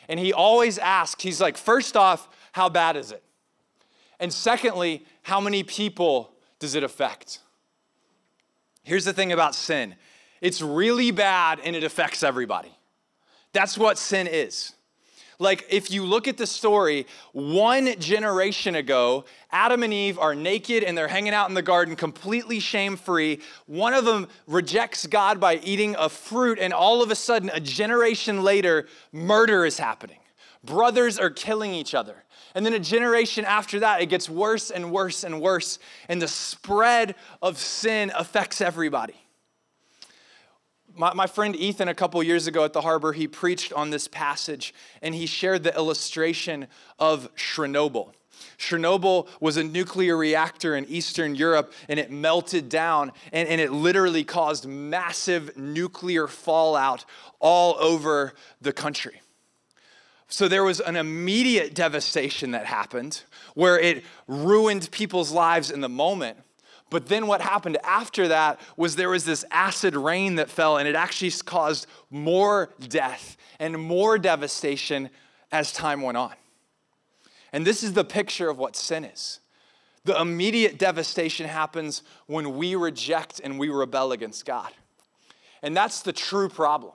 [0.10, 3.24] And he always asks, he's like, first off, how bad is it?
[4.20, 7.40] And secondly, how many people does it affect?
[8.84, 9.96] Here's the thing about sin
[10.42, 12.72] it's really bad and it affects everybody.
[13.54, 14.74] That's what sin is.
[15.42, 20.84] Like, if you look at the story, one generation ago, Adam and Eve are naked
[20.84, 23.40] and they're hanging out in the garden completely shame free.
[23.66, 27.60] One of them rejects God by eating a fruit, and all of a sudden, a
[27.60, 30.20] generation later, murder is happening.
[30.64, 32.24] Brothers are killing each other.
[32.54, 35.80] And then a generation after that, it gets worse and worse and worse.
[36.08, 39.16] And the spread of sin affects everybody.
[41.02, 44.08] My, my friend Ethan, a couple years ago at the harbor, he preached on this
[44.08, 46.68] passage and he shared the illustration
[47.00, 48.14] of Chernobyl.
[48.60, 53.72] Chernobyl was a nuclear reactor in Eastern Europe and it melted down and, and it
[53.72, 57.04] literally caused massive nuclear fallout
[57.40, 59.22] all over the country.
[60.28, 63.24] So there was an immediate devastation that happened
[63.56, 66.38] where it ruined people's lives in the moment.
[66.92, 70.88] But then what happened after that was there was this acid rain that fell, and
[70.88, 75.10] it actually caused more death and more devastation
[75.54, 76.34] as time went on.
[77.54, 79.40] And this is the picture of what sin is.
[80.04, 84.72] The immediate devastation happens when we reject and we rebel against God.
[85.62, 86.94] And that's the true problem.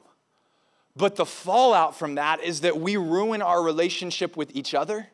[0.94, 5.08] But the fallout from that is that we ruin our relationship with each other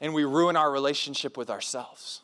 [0.00, 2.22] and we ruin our relationship with ourselves.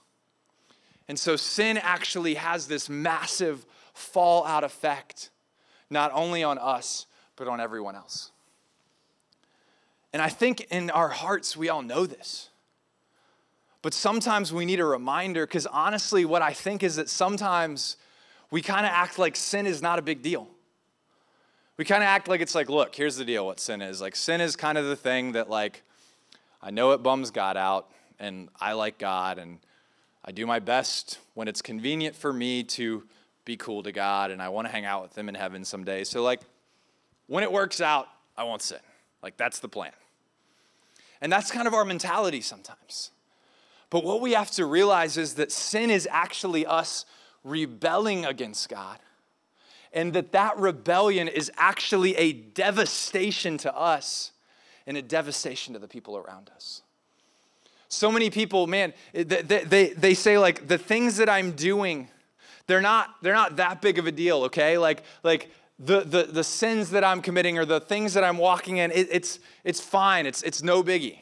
[1.09, 5.31] And so sin actually has this massive fallout effect,
[5.91, 8.31] not only on us, but on everyone else.
[10.13, 12.51] And I think in our hearts, we all know this.
[13.83, 17.97] But sometimes we need a reminder, because honestly, what I think is that sometimes
[18.51, 20.49] we kind of act like sin is not a big deal.
[21.79, 24.01] We kind of act like it's like, look, here's the deal what sin is.
[24.01, 25.83] Like, sin is kind of the thing that, like,
[26.63, 29.59] I know it bums God out, and I like God, and
[30.25, 33.03] I do my best when it's convenient for me to
[33.45, 36.05] be cool to God and I want to hang out with Him in heaven someday.
[36.05, 36.41] So, like,
[37.27, 38.79] when it works out, I won't sin.
[39.23, 39.93] Like, that's the plan.
[41.21, 43.11] And that's kind of our mentality sometimes.
[43.91, 47.05] But what we have to realize is that sin is actually us
[47.45, 48.99] rebelling against God.
[49.93, 54.33] And that that rebellion is actually a devastation to us
[54.87, 56.83] and a devastation to the people around us.
[57.93, 62.09] So many people, man, eh, they, they, they say like the things that I'm doing,
[62.67, 64.79] they're not, they're not that big of a deal, okay?
[64.79, 68.79] Like, like the, the, the sins that I'm committing or the things that I'm walking
[68.79, 71.19] in, it, it's, it's fine, it's, it's no biggie.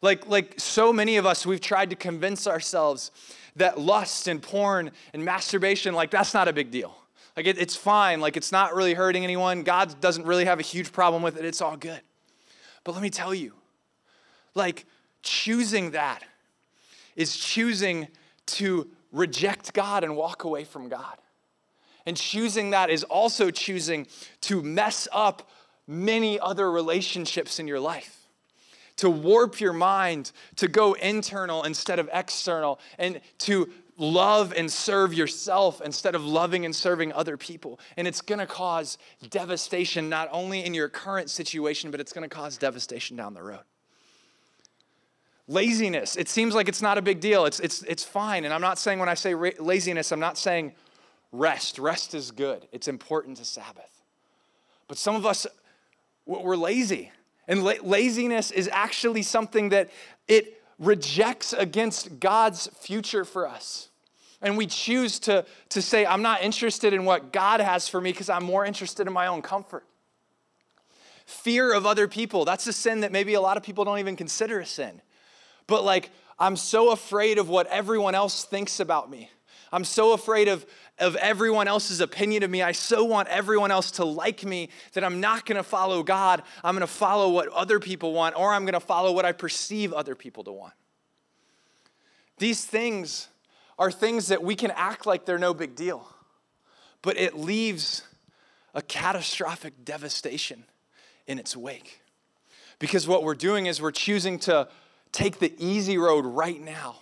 [0.00, 3.10] Like, like so many of us, we've tried to convince ourselves
[3.56, 6.96] that lust and porn and masturbation, like that's not a big deal.
[7.36, 9.64] Like it, it's fine, like it's not really hurting anyone.
[9.64, 12.02] God doesn't really have a huge problem with it, it's all good.
[12.84, 13.52] But let me tell you,
[14.54, 14.86] like
[15.28, 16.24] choosing that
[17.16, 18.08] is choosing
[18.46, 21.18] to reject God and walk away from God.
[22.06, 24.06] And choosing that is also choosing
[24.42, 25.50] to mess up
[25.86, 28.28] many other relationships in your life,
[28.96, 35.12] to warp your mind, to go internal instead of external, and to love and serve
[35.12, 37.80] yourself instead of loving and serving other people.
[37.96, 38.96] And it's gonna cause
[39.28, 43.64] devastation not only in your current situation, but it's gonna cause devastation down the road.
[45.50, 47.46] Laziness, it seems like it's not a big deal.
[47.46, 48.44] It's, it's, it's fine.
[48.44, 50.74] And I'm not saying when I say ra- laziness, I'm not saying
[51.32, 51.78] rest.
[51.78, 54.02] Rest is good, it's important to Sabbath.
[54.88, 55.46] But some of us,
[56.26, 57.10] we're lazy.
[57.46, 59.88] And la- laziness is actually something that
[60.28, 63.88] it rejects against God's future for us.
[64.42, 68.12] And we choose to, to say, I'm not interested in what God has for me
[68.12, 69.84] because I'm more interested in my own comfort.
[71.24, 74.14] Fear of other people, that's a sin that maybe a lot of people don't even
[74.14, 75.00] consider a sin
[75.68, 79.30] but like, I'm so afraid of what everyone else thinks about me.
[79.70, 80.64] I'm so afraid of,
[80.98, 82.62] of everyone else's opinion of me.
[82.62, 86.42] I so want everyone else to like me that I'm not going to follow God.
[86.64, 89.32] I'm going to follow what other people want, or I'm going to follow what I
[89.32, 90.72] perceive other people to want.
[92.38, 93.28] These things
[93.78, 96.08] are things that we can act like they're no big deal,
[97.02, 98.02] but it leaves
[98.74, 100.64] a catastrophic devastation
[101.26, 102.00] in its wake.
[102.78, 104.68] Because what we're doing is we're choosing to
[105.12, 106.96] take the easy road right now,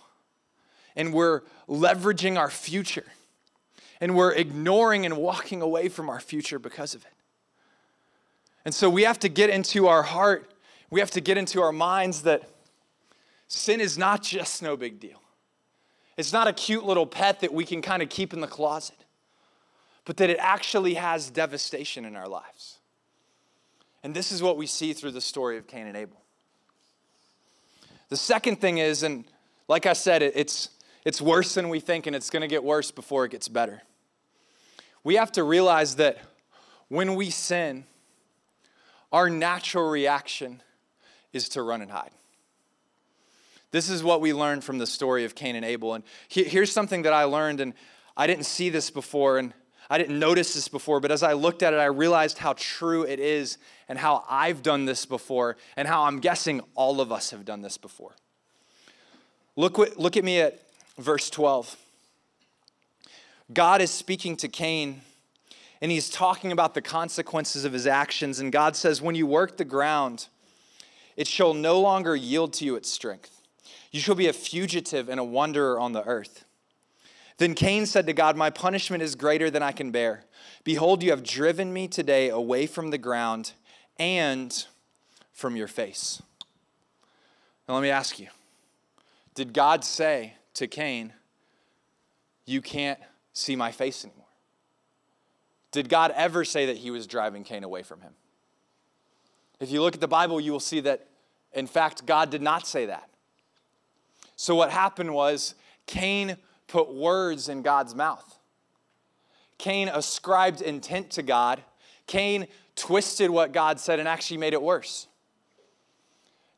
[0.95, 3.05] and we're leveraging our future,
[3.99, 7.11] and we're ignoring and walking away from our future because of it.
[8.65, 10.51] And so we have to get into our heart,
[10.89, 12.49] we have to get into our minds that
[13.47, 15.21] sin is not just no big deal.
[16.17, 18.97] It's not a cute little pet that we can kind of keep in the closet,
[20.03, 22.79] but that it actually has devastation in our lives.
[24.03, 26.21] And this is what we see through the story of Cain and Abel.
[28.09, 29.25] The second thing is, and
[29.67, 30.69] like I said, it's,
[31.05, 33.81] it's worse than we think, and it's going to get worse before it gets better.
[35.03, 36.19] We have to realize that
[36.87, 37.85] when we sin,
[39.11, 40.61] our natural reaction
[41.33, 42.11] is to run and hide.
[43.71, 45.93] This is what we learned from the story of Cain and Abel.
[45.93, 47.73] And here's something that I learned, and
[48.15, 49.53] I didn't see this before, and
[49.89, 53.03] I didn't notice this before, but as I looked at it, I realized how true
[53.03, 57.31] it is, and how I've done this before, and how I'm guessing all of us
[57.31, 58.15] have done this before.
[59.55, 60.61] Look, look at me at
[60.97, 61.75] verse 12.
[63.53, 65.01] God is speaking to Cain,
[65.81, 68.39] and he's talking about the consequences of his actions.
[68.39, 70.27] And God says, When you work the ground,
[71.15, 73.41] it shall no longer yield to you its strength.
[73.91, 76.43] You shall be a fugitive and a wanderer on the earth.
[77.37, 80.23] Then Cain said to God, My punishment is greater than I can bear.
[80.63, 83.53] Behold, you have driven me today away from the ground
[83.97, 84.65] and
[85.31, 86.21] from your face.
[87.67, 88.27] Now, let me ask you
[89.35, 91.13] Did God say to Cain,
[92.45, 92.99] You can't
[93.33, 94.25] see my face anymore?
[95.71, 98.13] Did God ever say that he was driving Cain away from him?
[99.59, 101.07] If you look at the Bible, you will see that,
[101.53, 103.09] in fact, God did not say that.
[104.35, 108.39] So, what happened was Cain put words in God's mouth.
[109.57, 111.63] Cain ascribed intent to God.
[112.05, 115.07] Cain twisted what God said and actually made it worse.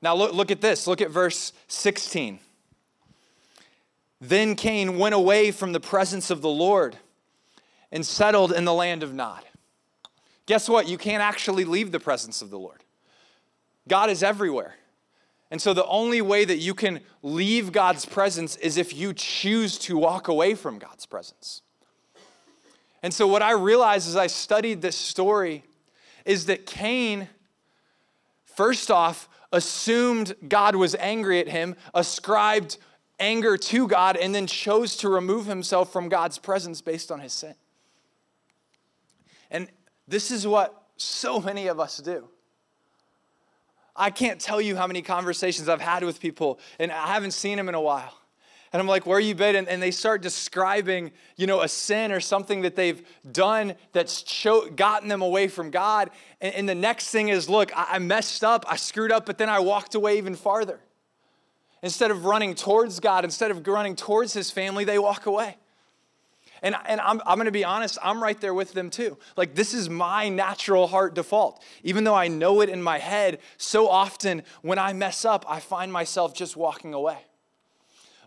[0.01, 0.87] Now, look, look at this.
[0.87, 2.39] Look at verse 16.
[4.21, 6.97] Then Cain went away from the presence of the Lord
[7.91, 9.43] and settled in the land of Nod.
[10.45, 10.87] Guess what?
[10.87, 12.83] You can't actually leave the presence of the Lord.
[13.87, 14.75] God is everywhere.
[15.51, 19.77] And so the only way that you can leave God's presence is if you choose
[19.79, 21.61] to walk away from God's presence.
[23.01, 25.63] And so what I realized as I studied this story
[26.25, 27.29] is that Cain,
[28.45, 32.77] first off, assumed God was angry at him, ascribed
[33.19, 37.33] anger to God, and then chose to remove himself from God's presence based on his
[37.33, 37.55] sin.
[39.49, 39.67] And
[40.07, 42.29] this is what so many of us do.
[43.99, 47.57] I can't tell you how many conversations I've had with people, and I haven't seen
[47.57, 48.13] them in a while.
[48.71, 49.55] And I'm like, where you been?
[49.55, 54.21] And, and, they start describing, you know, a sin or something that they've done that's
[54.21, 56.11] cho- gotten them away from God.
[56.39, 59.39] And, and the next thing is, look, I, I messed up, I screwed up, but
[59.39, 60.79] then I walked away even farther.
[61.81, 65.57] Instead of running towards God, instead of running towards his family, they walk away.
[66.61, 69.17] And, and I'm, I'm going to be honest, I'm right there with them too.
[69.37, 71.63] Like, this is my natural heart default.
[71.83, 75.59] Even though I know it in my head, so often when I mess up, I
[75.59, 77.19] find myself just walking away.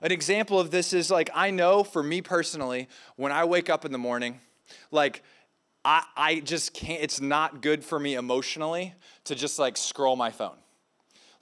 [0.00, 3.84] An example of this is like, I know for me personally, when I wake up
[3.84, 4.40] in the morning,
[4.90, 5.22] like,
[5.84, 10.30] I, I just can't, it's not good for me emotionally to just like scroll my
[10.30, 10.56] phone.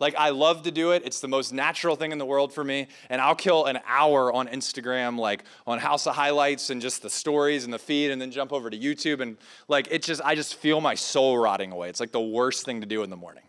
[0.00, 1.02] Like, I love to do it.
[1.04, 2.88] It's the most natural thing in the world for me.
[3.10, 7.10] And I'll kill an hour on Instagram, like on House of Highlights and just the
[7.10, 9.20] stories and the feed, and then jump over to YouTube.
[9.20, 9.36] And
[9.68, 11.90] like, it just, I just feel my soul rotting away.
[11.90, 13.44] It's like the worst thing to do in the morning.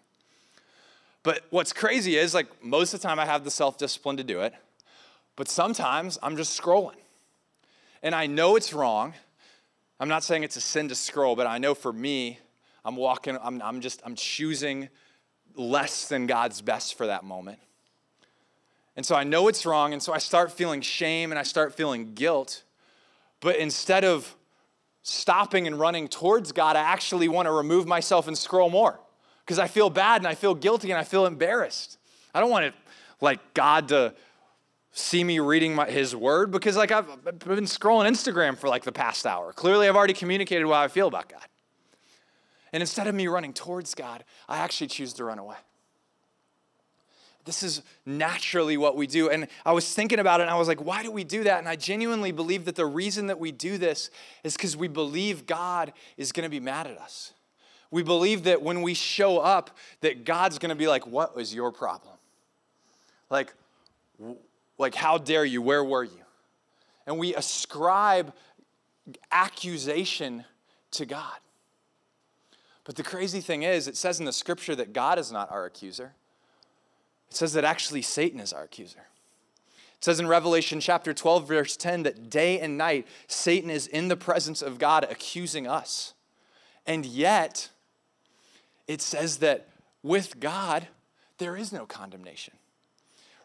[1.23, 4.23] But what's crazy is, like, most of the time I have the self discipline to
[4.23, 4.53] do it.
[5.37, 6.97] But sometimes I'm just scrolling.
[8.03, 9.13] And I know it's wrong.
[9.99, 12.39] I'm not saying it's a sin to scroll, but I know for me,
[12.83, 14.89] I'm walking, I'm, I'm just, I'm choosing
[15.55, 17.59] less than God's best for that moment.
[18.95, 21.73] And so I know it's wrong, and so I start feeling shame and I start
[21.73, 22.63] feeling guilt.
[23.39, 24.35] But instead of
[25.01, 28.99] stopping and running towards God, I actually want to remove myself and scroll more
[29.45, 31.97] because I feel bad and I feel guilty and I feel embarrassed.
[32.33, 32.73] I don't want it
[33.19, 34.13] like God to
[34.91, 38.83] see me reading my, his word because like I've, I've been scrolling Instagram for like
[38.83, 39.53] the past hour.
[39.53, 41.45] Clearly I've already communicated how I feel about God.
[42.73, 45.57] And instead of me running towards God, I actually choose to run away.
[47.43, 49.29] this is naturally what we do.
[49.29, 51.59] And I was thinking about it and I was like, why do we do that?
[51.59, 54.09] And I genuinely believe that the reason that we do this
[54.43, 57.33] is because we believe God is going to be mad at us.
[57.89, 61.53] We believe that when we show up, that God's going to be like, what was
[61.53, 62.15] your problem?
[63.29, 63.53] Like,
[64.77, 65.61] like, how dare you?
[65.61, 66.23] Where were you?
[67.05, 68.33] And we ascribe
[69.31, 70.45] accusation
[70.91, 71.37] to God.
[72.83, 75.65] But the crazy thing is, it says in the scripture that God is not our
[75.65, 76.13] accuser.
[77.29, 79.05] It says that actually Satan is our accuser.
[79.69, 84.07] It says in Revelation chapter 12, verse 10, that day and night Satan is in
[84.07, 86.13] the presence of God accusing us.
[86.87, 87.69] And yet,
[88.87, 89.67] it says that
[90.01, 90.87] with God,
[91.37, 92.55] there is no condemnation.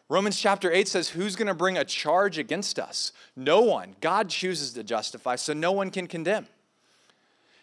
[0.09, 3.11] Romans chapter 8 says, Who's going to bring a charge against us?
[3.35, 3.95] No one.
[4.01, 6.47] God chooses to justify, so no one can condemn.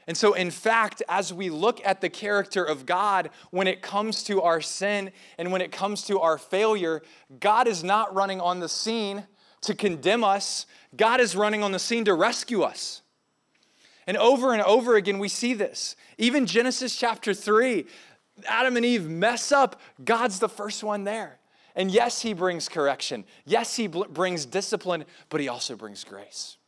[0.06, 4.22] And so, in fact, as we look at the character of God when it comes
[4.24, 7.02] to our sin and when it comes to our failure,
[7.40, 9.26] God is not running on the scene
[9.62, 13.00] to condemn us, God is running on the scene to rescue us.
[14.06, 15.96] And over and over again, we see this.
[16.18, 17.86] Even Genesis chapter 3,
[18.46, 21.38] Adam and Eve mess up, God's the first one there.
[21.74, 23.24] And yes, he brings correction.
[23.46, 26.58] Yes, he bl- brings discipline, but he also brings grace.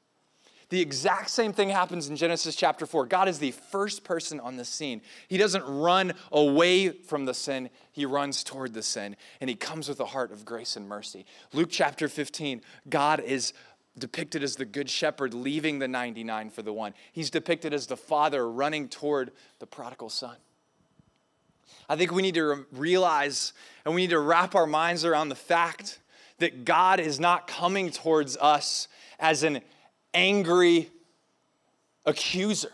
[0.69, 3.07] The exact same thing happens in Genesis chapter 4.
[3.07, 5.01] God is the first person on the scene.
[5.29, 9.89] He doesn't run away from the sin, he runs toward the sin, and he comes
[9.89, 11.25] with a heart of grace and mercy.
[11.53, 13.53] Luke chapter 15, God is
[13.97, 16.95] depicted as the good shepherd leaving the 99 for the one.
[17.13, 20.37] He's depicted as the father running toward the prodigal son.
[21.89, 23.53] I think we need to realize
[23.85, 26.01] and we need to wrap our minds around the fact
[26.39, 28.89] that God is not coming towards us
[29.19, 29.61] as an
[30.17, 30.91] angry
[32.05, 32.73] accuser.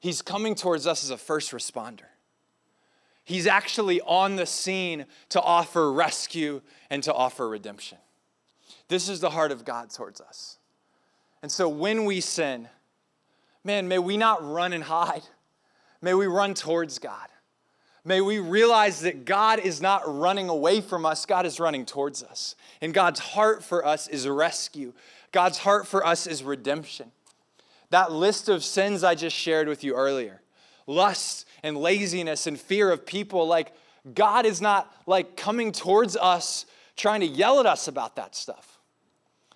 [0.00, 2.04] He's coming towards us as a first responder.
[3.24, 7.98] He's actually on the scene to offer rescue and to offer redemption.
[8.88, 10.58] This is the heart of God towards us.
[11.40, 12.68] And so when we sin,
[13.62, 15.22] man, may we not run and hide.
[16.00, 17.28] May we run towards God.
[18.04, 22.24] May we realize that God is not running away from us, God is running towards
[22.24, 22.56] us.
[22.80, 24.92] And God's heart for us is rescue,
[25.32, 27.10] God's heart for us is redemption.
[27.90, 30.40] That list of sins I just shared with you earlier
[30.86, 33.72] lust and laziness and fear of people like
[34.14, 36.66] God is not like coming towards us
[36.96, 38.78] trying to yell at us about that stuff.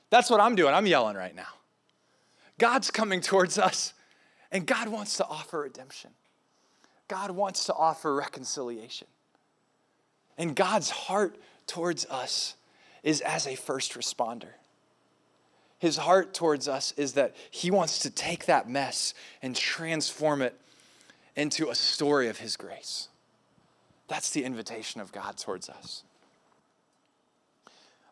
[0.08, 0.72] That's what I'm doing.
[0.72, 1.48] I'm yelling right now.
[2.58, 3.92] God's coming towards us
[4.52, 6.10] and God wants to offer redemption.
[7.08, 9.08] God wants to offer reconciliation.
[10.38, 12.54] And God's heart towards us
[13.02, 14.50] is as a first responder.
[15.78, 20.58] His heart towards us is that He wants to take that mess and transform it
[21.34, 23.08] into a story of His grace.
[24.08, 26.02] That's the invitation of God towards us.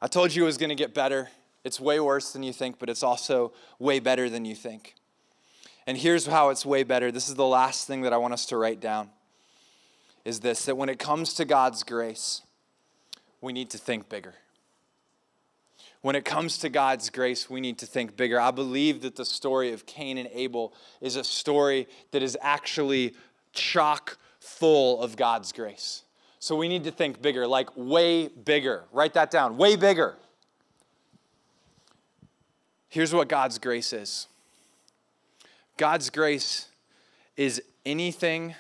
[0.03, 1.31] I told you it was going to get better.
[1.63, 4.95] It's way worse than you think, but it's also way better than you think.
[5.87, 7.11] And here's how it's way better.
[7.11, 9.11] This is the last thing that I want us to write down
[10.25, 12.43] is this that when it comes to God's grace,
[13.41, 14.35] we need to think bigger
[16.05, 18.39] when it comes to God's grace, we need to think bigger.
[18.39, 23.15] I believe that the story of Cain and Abel is a story that is actually
[23.55, 26.03] chock full of God's grace.
[26.41, 28.85] So we need to think bigger, like way bigger.
[28.93, 30.17] Write that down, way bigger.
[32.91, 34.27] Here's what God's grace is
[35.79, 36.69] God's grace
[37.35, 38.55] is anything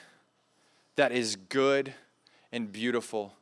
[0.97, 1.93] that is good
[2.51, 3.35] and beautiful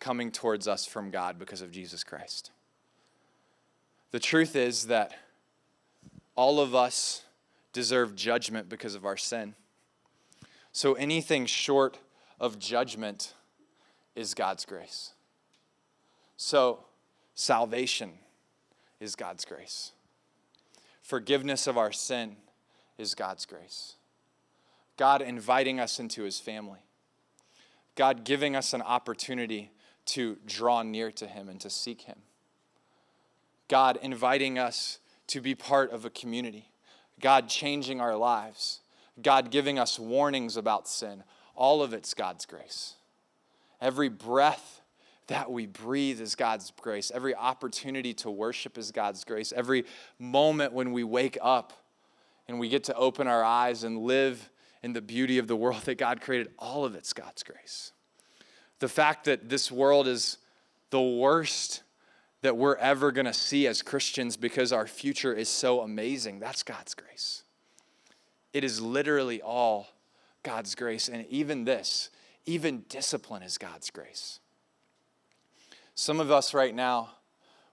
[0.00, 2.50] coming towards us from God because of Jesus Christ.
[4.14, 5.12] The truth is that
[6.36, 7.24] all of us
[7.72, 9.56] deserve judgment because of our sin.
[10.70, 11.98] So anything short
[12.38, 13.34] of judgment
[14.14, 15.14] is God's grace.
[16.36, 16.84] So
[17.34, 18.12] salvation
[19.00, 19.90] is God's grace.
[21.02, 22.36] Forgiveness of our sin
[22.96, 23.96] is God's grace.
[24.96, 26.84] God inviting us into his family.
[27.96, 29.72] God giving us an opportunity
[30.04, 32.20] to draw near to him and to seek him.
[33.68, 34.98] God inviting us
[35.28, 36.70] to be part of a community,
[37.20, 38.80] God changing our lives,
[39.22, 41.24] God giving us warnings about sin.
[41.54, 42.94] All of it's God's grace.
[43.80, 44.82] Every breath
[45.28, 47.10] that we breathe is God's grace.
[47.14, 49.52] Every opportunity to worship is God's grace.
[49.54, 49.84] Every
[50.18, 51.72] moment when we wake up
[52.48, 54.50] and we get to open our eyes and live
[54.82, 57.92] in the beauty of the world that God created, all of it's God's grace.
[58.80, 60.36] The fact that this world is
[60.90, 61.83] the worst
[62.44, 66.40] that we're ever going to see as Christians because our future is so amazing.
[66.40, 67.42] That's God's grace.
[68.52, 69.88] It is literally all
[70.42, 71.08] God's grace.
[71.08, 72.10] And even this,
[72.44, 74.40] even discipline is God's grace.
[75.94, 77.12] Some of us right now,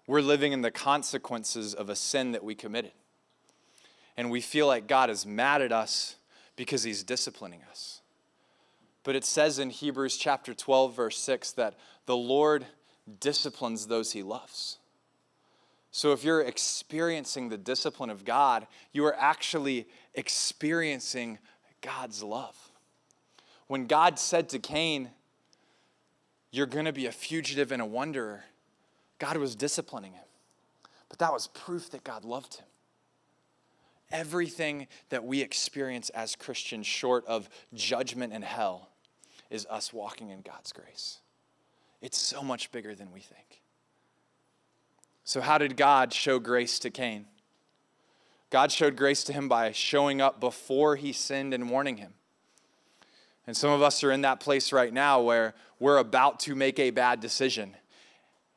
[0.08, 2.94] we're living in the consequences of a sin that we committed.
[4.16, 6.16] And we feel like God is mad at us
[6.56, 8.00] because he's disciplining us.
[9.04, 12.68] But it says in Hebrews chapter 12, verse 6, that the Lord
[13.20, 14.78] disciplines those he loves.
[15.92, 21.38] So if you're experiencing the discipline of God, you are actually experiencing
[21.82, 22.56] God's love.
[23.68, 25.10] When God said to Cain,
[26.52, 28.44] You're going to be a fugitive and a wanderer,
[29.20, 30.24] God was disciplining him.
[31.10, 32.66] But that was proof that God loved him.
[34.12, 38.90] Everything that we experience as Christians, short of judgment and hell,
[39.50, 41.20] is us walking in God's grace.
[42.02, 43.62] It's so much bigger than we think.
[45.24, 47.26] So, how did God show grace to Cain?
[48.50, 52.14] God showed grace to him by showing up before he sinned and warning him.
[53.48, 56.78] And some of us are in that place right now where we're about to make
[56.78, 57.76] a bad decision.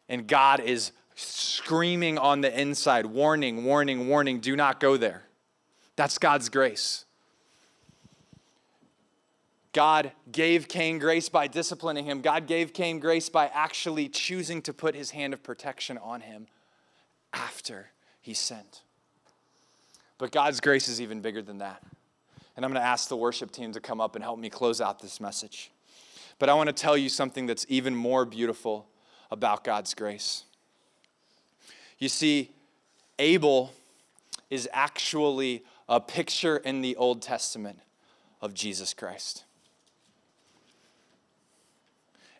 [0.08, 5.22] And God is screaming on the inside warning, warning, warning, do not go there.
[5.96, 7.03] That's God's grace.
[9.74, 12.20] God gave Cain grace by disciplining him.
[12.20, 16.46] God gave Cain grace by actually choosing to put his hand of protection on him
[17.32, 18.80] after he sinned.
[20.16, 21.82] But God's grace is even bigger than that.
[22.56, 24.80] And I'm going to ask the worship team to come up and help me close
[24.80, 25.72] out this message.
[26.38, 28.86] But I want to tell you something that's even more beautiful
[29.32, 30.44] about God's grace.
[31.98, 32.52] You see,
[33.18, 33.72] Abel
[34.50, 37.80] is actually a picture in the Old Testament
[38.40, 39.42] of Jesus Christ.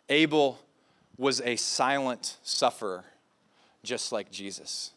[0.09, 0.59] Abel
[1.17, 3.05] was a silent sufferer,
[3.83, 4.91] just like Jesus.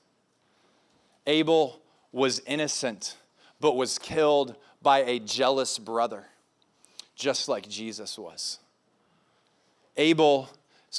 [1.27, 1.81] Abel
[2.13, 3.17] was innocent,
[3.61, 6.25] but was killed by a jealous brother,
[7.15, 8.59] just like Jesus was.
[9.97, 10.49] Abel's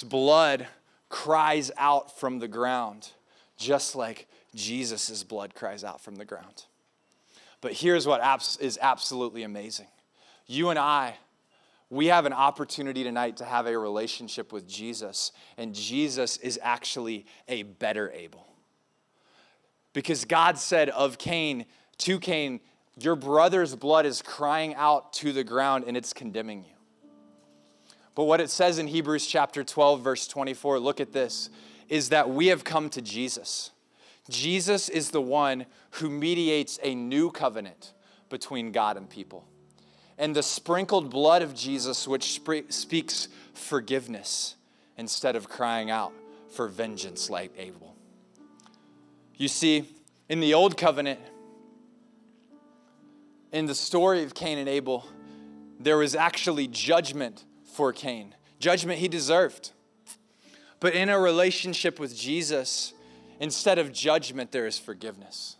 [0.07, 0.67] blood
[1.09, 3.11] cries out from the ground,
[3.57, 6.65] just like Jesus' blood cries out from the ground.
[7.61, 8.21] But here's what
[8.59, 9.87] is absolutely amazing
[10.47, 11.15] you and I
[11.89, 17.25] we have an opportunity tonight to have a relationship with Jesus, and Jesus is actually
[17.47, 18.45] a better Abel.
[19.93, 21.65] Because God said of Cain,
[21.99, 22.59] to Cain,
[22.99, 26.75] your brother's blood is crying out to the ground and it's condemning you.
[28.13, 31.49] But what it says in Hebrews chapter 12, verse 24, look at this,
[31.87, 33.71] is that we have come to Jesus.
[34.29, 37.93] Jesus is the one who mediates a new covenant
[38.29, 39.47] between God and people
[40.19, 44.55] and the sprinkled blood of Jesus, which speaks forgiveness
[44.97, 46.11] instead of crying out
[46.49, 47.95] for vengeance like Abel.
[49.37, 49.89] You see,
[50.27, 51.21] in the old covenant,
[53.53, 55.07] in the story of Cain and Abel,
[55.79, 59.71] there was actually judgment for Cain, judgment he deserved.
[60.81, 62.93] But in a relationship with Jesus,
[63.39, 65.55] instead of judgment, there is forgiveness.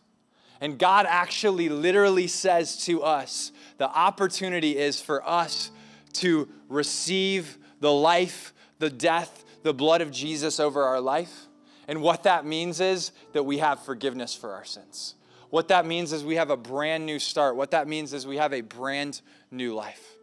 [0.62, 5.72] And God actually literally says to us the opportunity is for us
[6.14, 11.47] to receive the life, the death, the blood of Jesus over our life.
[11.88, 15.16] And what that means is that we have forgiveness for our sins.
[15.49, 17.55] What that means is we have a brand new start.
[17.55, 20.16] What that means is we have a brand new life.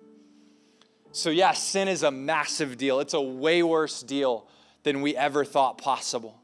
[1.10, 3.00] So, yeah, sin is a massive deal.
[3.00, 4.46] It's a way worse deal
[4.82, 6.40] than we ever thought possible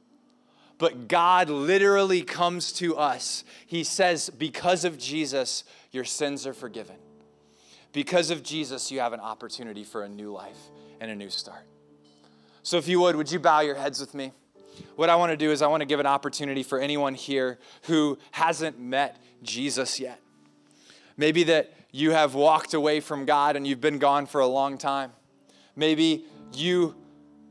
[0.82, 3.44] but God literally comes to us.
[3.68, 5.62] He says, Because of Jesus,
[5.92, 6.96] your sins are forgiven.
[7.92, 10.58] Because of Jesus, you have an opportunity for a new life
[11.00, 11.62] and a new start.
[12.64, 14.32] So, if you would, would you bow your heads with me?
[14.96, 17.60] What I want to do is, I want to give an opportunity for anyone here
[17.82, 20.18] who hasn't met Jesus yet.
[21.16, 24.78] Maybe that you have walked away from God and you've been gone for a long
[24.78, 25.12] time.
[25.76, 26.96] Maybe you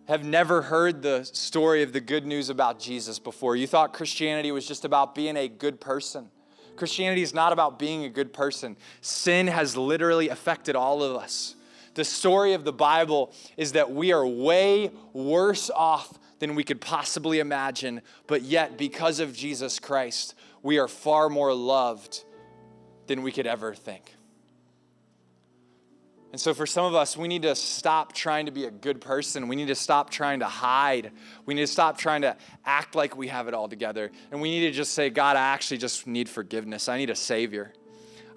[0.07, 3.55] have never heard the story of the good news about Jesus before.
[3.55, 6.29] You thought Christianity was just about being a good person.
[6.75, 8.75] Christianity is not about being a good person.
[9.01, 11.55] Sin has literally affected all of us.
[11.93, 16.81] The story of the Bible is that we are way worse off than we could
[16.81, 20.33] possibly imagine, but yet, because of Jesus Christ,
[20.63, 22.23] we are far more loved
[23.07, 24.15] than we could ever think.
[26.31, 29.01] And so, for some of us, we need to stop trying to be a good
[29.01, 29.49] person.
[29.49, 31.11] We need to stop trying to hide.
[31.45, 34.11] We need to stop trying to act like we have it all together.
[34.31, 36.87] And we need to just say, God, I actually just need forgiveness.
[36.87, 37.73] I need a Savior.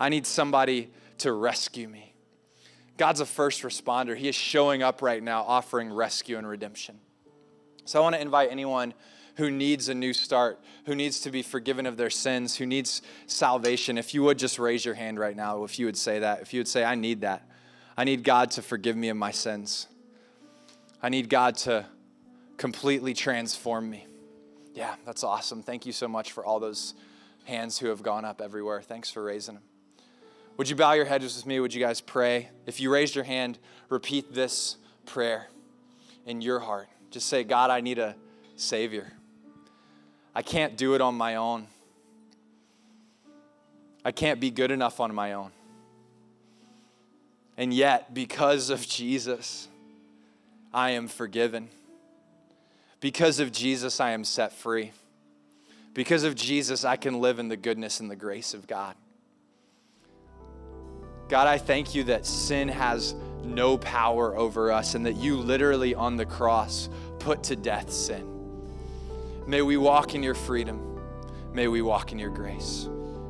[0.00, 2.14] I need somebody to rescue me.
[2.96, 4.16] God's a first responder.
[4.16, 6.98] He is showing up right now, offering rescue and redemption.
[7.84, 8.92] So, I want to invite anyone
[9.36, 13.02] who needs a new start, who needs to be forgiven of their sins, who needs
[13.26, 13.98] salvation.
[13.98, 16.52] If you would just raise your hand right now, if you would say that, if
[16.52, 17.48] you would say, I need that.
[17.96, 19.86] I need God to forgive me of my sins.
[21.02, 21.86] I need God to
[22.56, 24.06] completely transform me.
[24.74, 25.62] Yeah, that's awesome.
[25.62, 26.94] Thank you so much for all those
[27.44, 28.82] hands who have gone up everywhere.
[28.82, 29.64] Thanks for raising them.
[30.56, 31.60] Would you bow your heads with me?
[31.60, 32.48] Would you guys pray?
[32.66, 35.48] If you raised your hand, repeat this prayer
[36.26, 36.88] in your heart.
[37.10, 38.16] Just say, God, I need a
[38.56, 39.12] Savior.
[40.34, 41.66] I can't do it on my own.
[44.04, 45.50] I can't be good enough on my own.
[47.56, 49.68] And yet, because of Jesus,
[50.72, 51.68] I am forgiven.
[53.00, 54.92] Because of Jesus, I am set free.
[55.92, 58.96] Because of Jesus, I can live in the goodness and the grace of God.
[61.28, 65.94] God, I thank you that sin has no power over us and that you literally
[65.94, 66.88] on the cross
[67.18, 68.30] put to death sin.
[69.46, 71.00] May we walk in your freedom.
[71.52, 72.88] May we walk in your grace.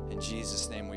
[0.09, 0.95] In Jesus' name we.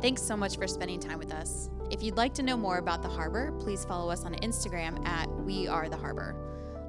[0.00, 1.68] Thanks so much for spending time with us.
[1.90, 5.28] If you'd like to know more about the harbor, please follow us on Instagram at
[5.28, 6.34] We Are the Harbor.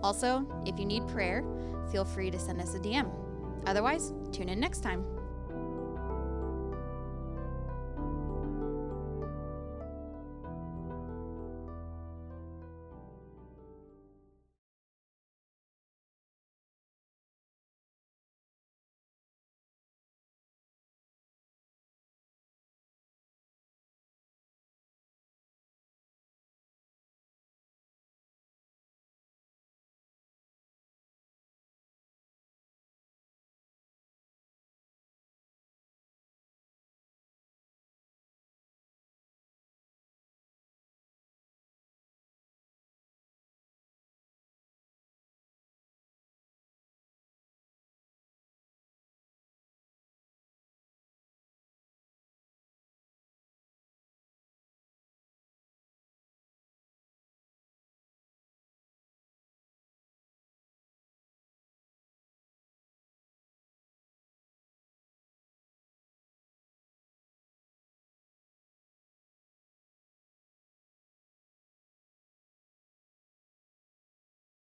[0.01, 1.43] Also, if you need prayer,
[1.91, 3.11] feel free to send us a DM.
[3.65, 5.03] Otherwise, tune in next time.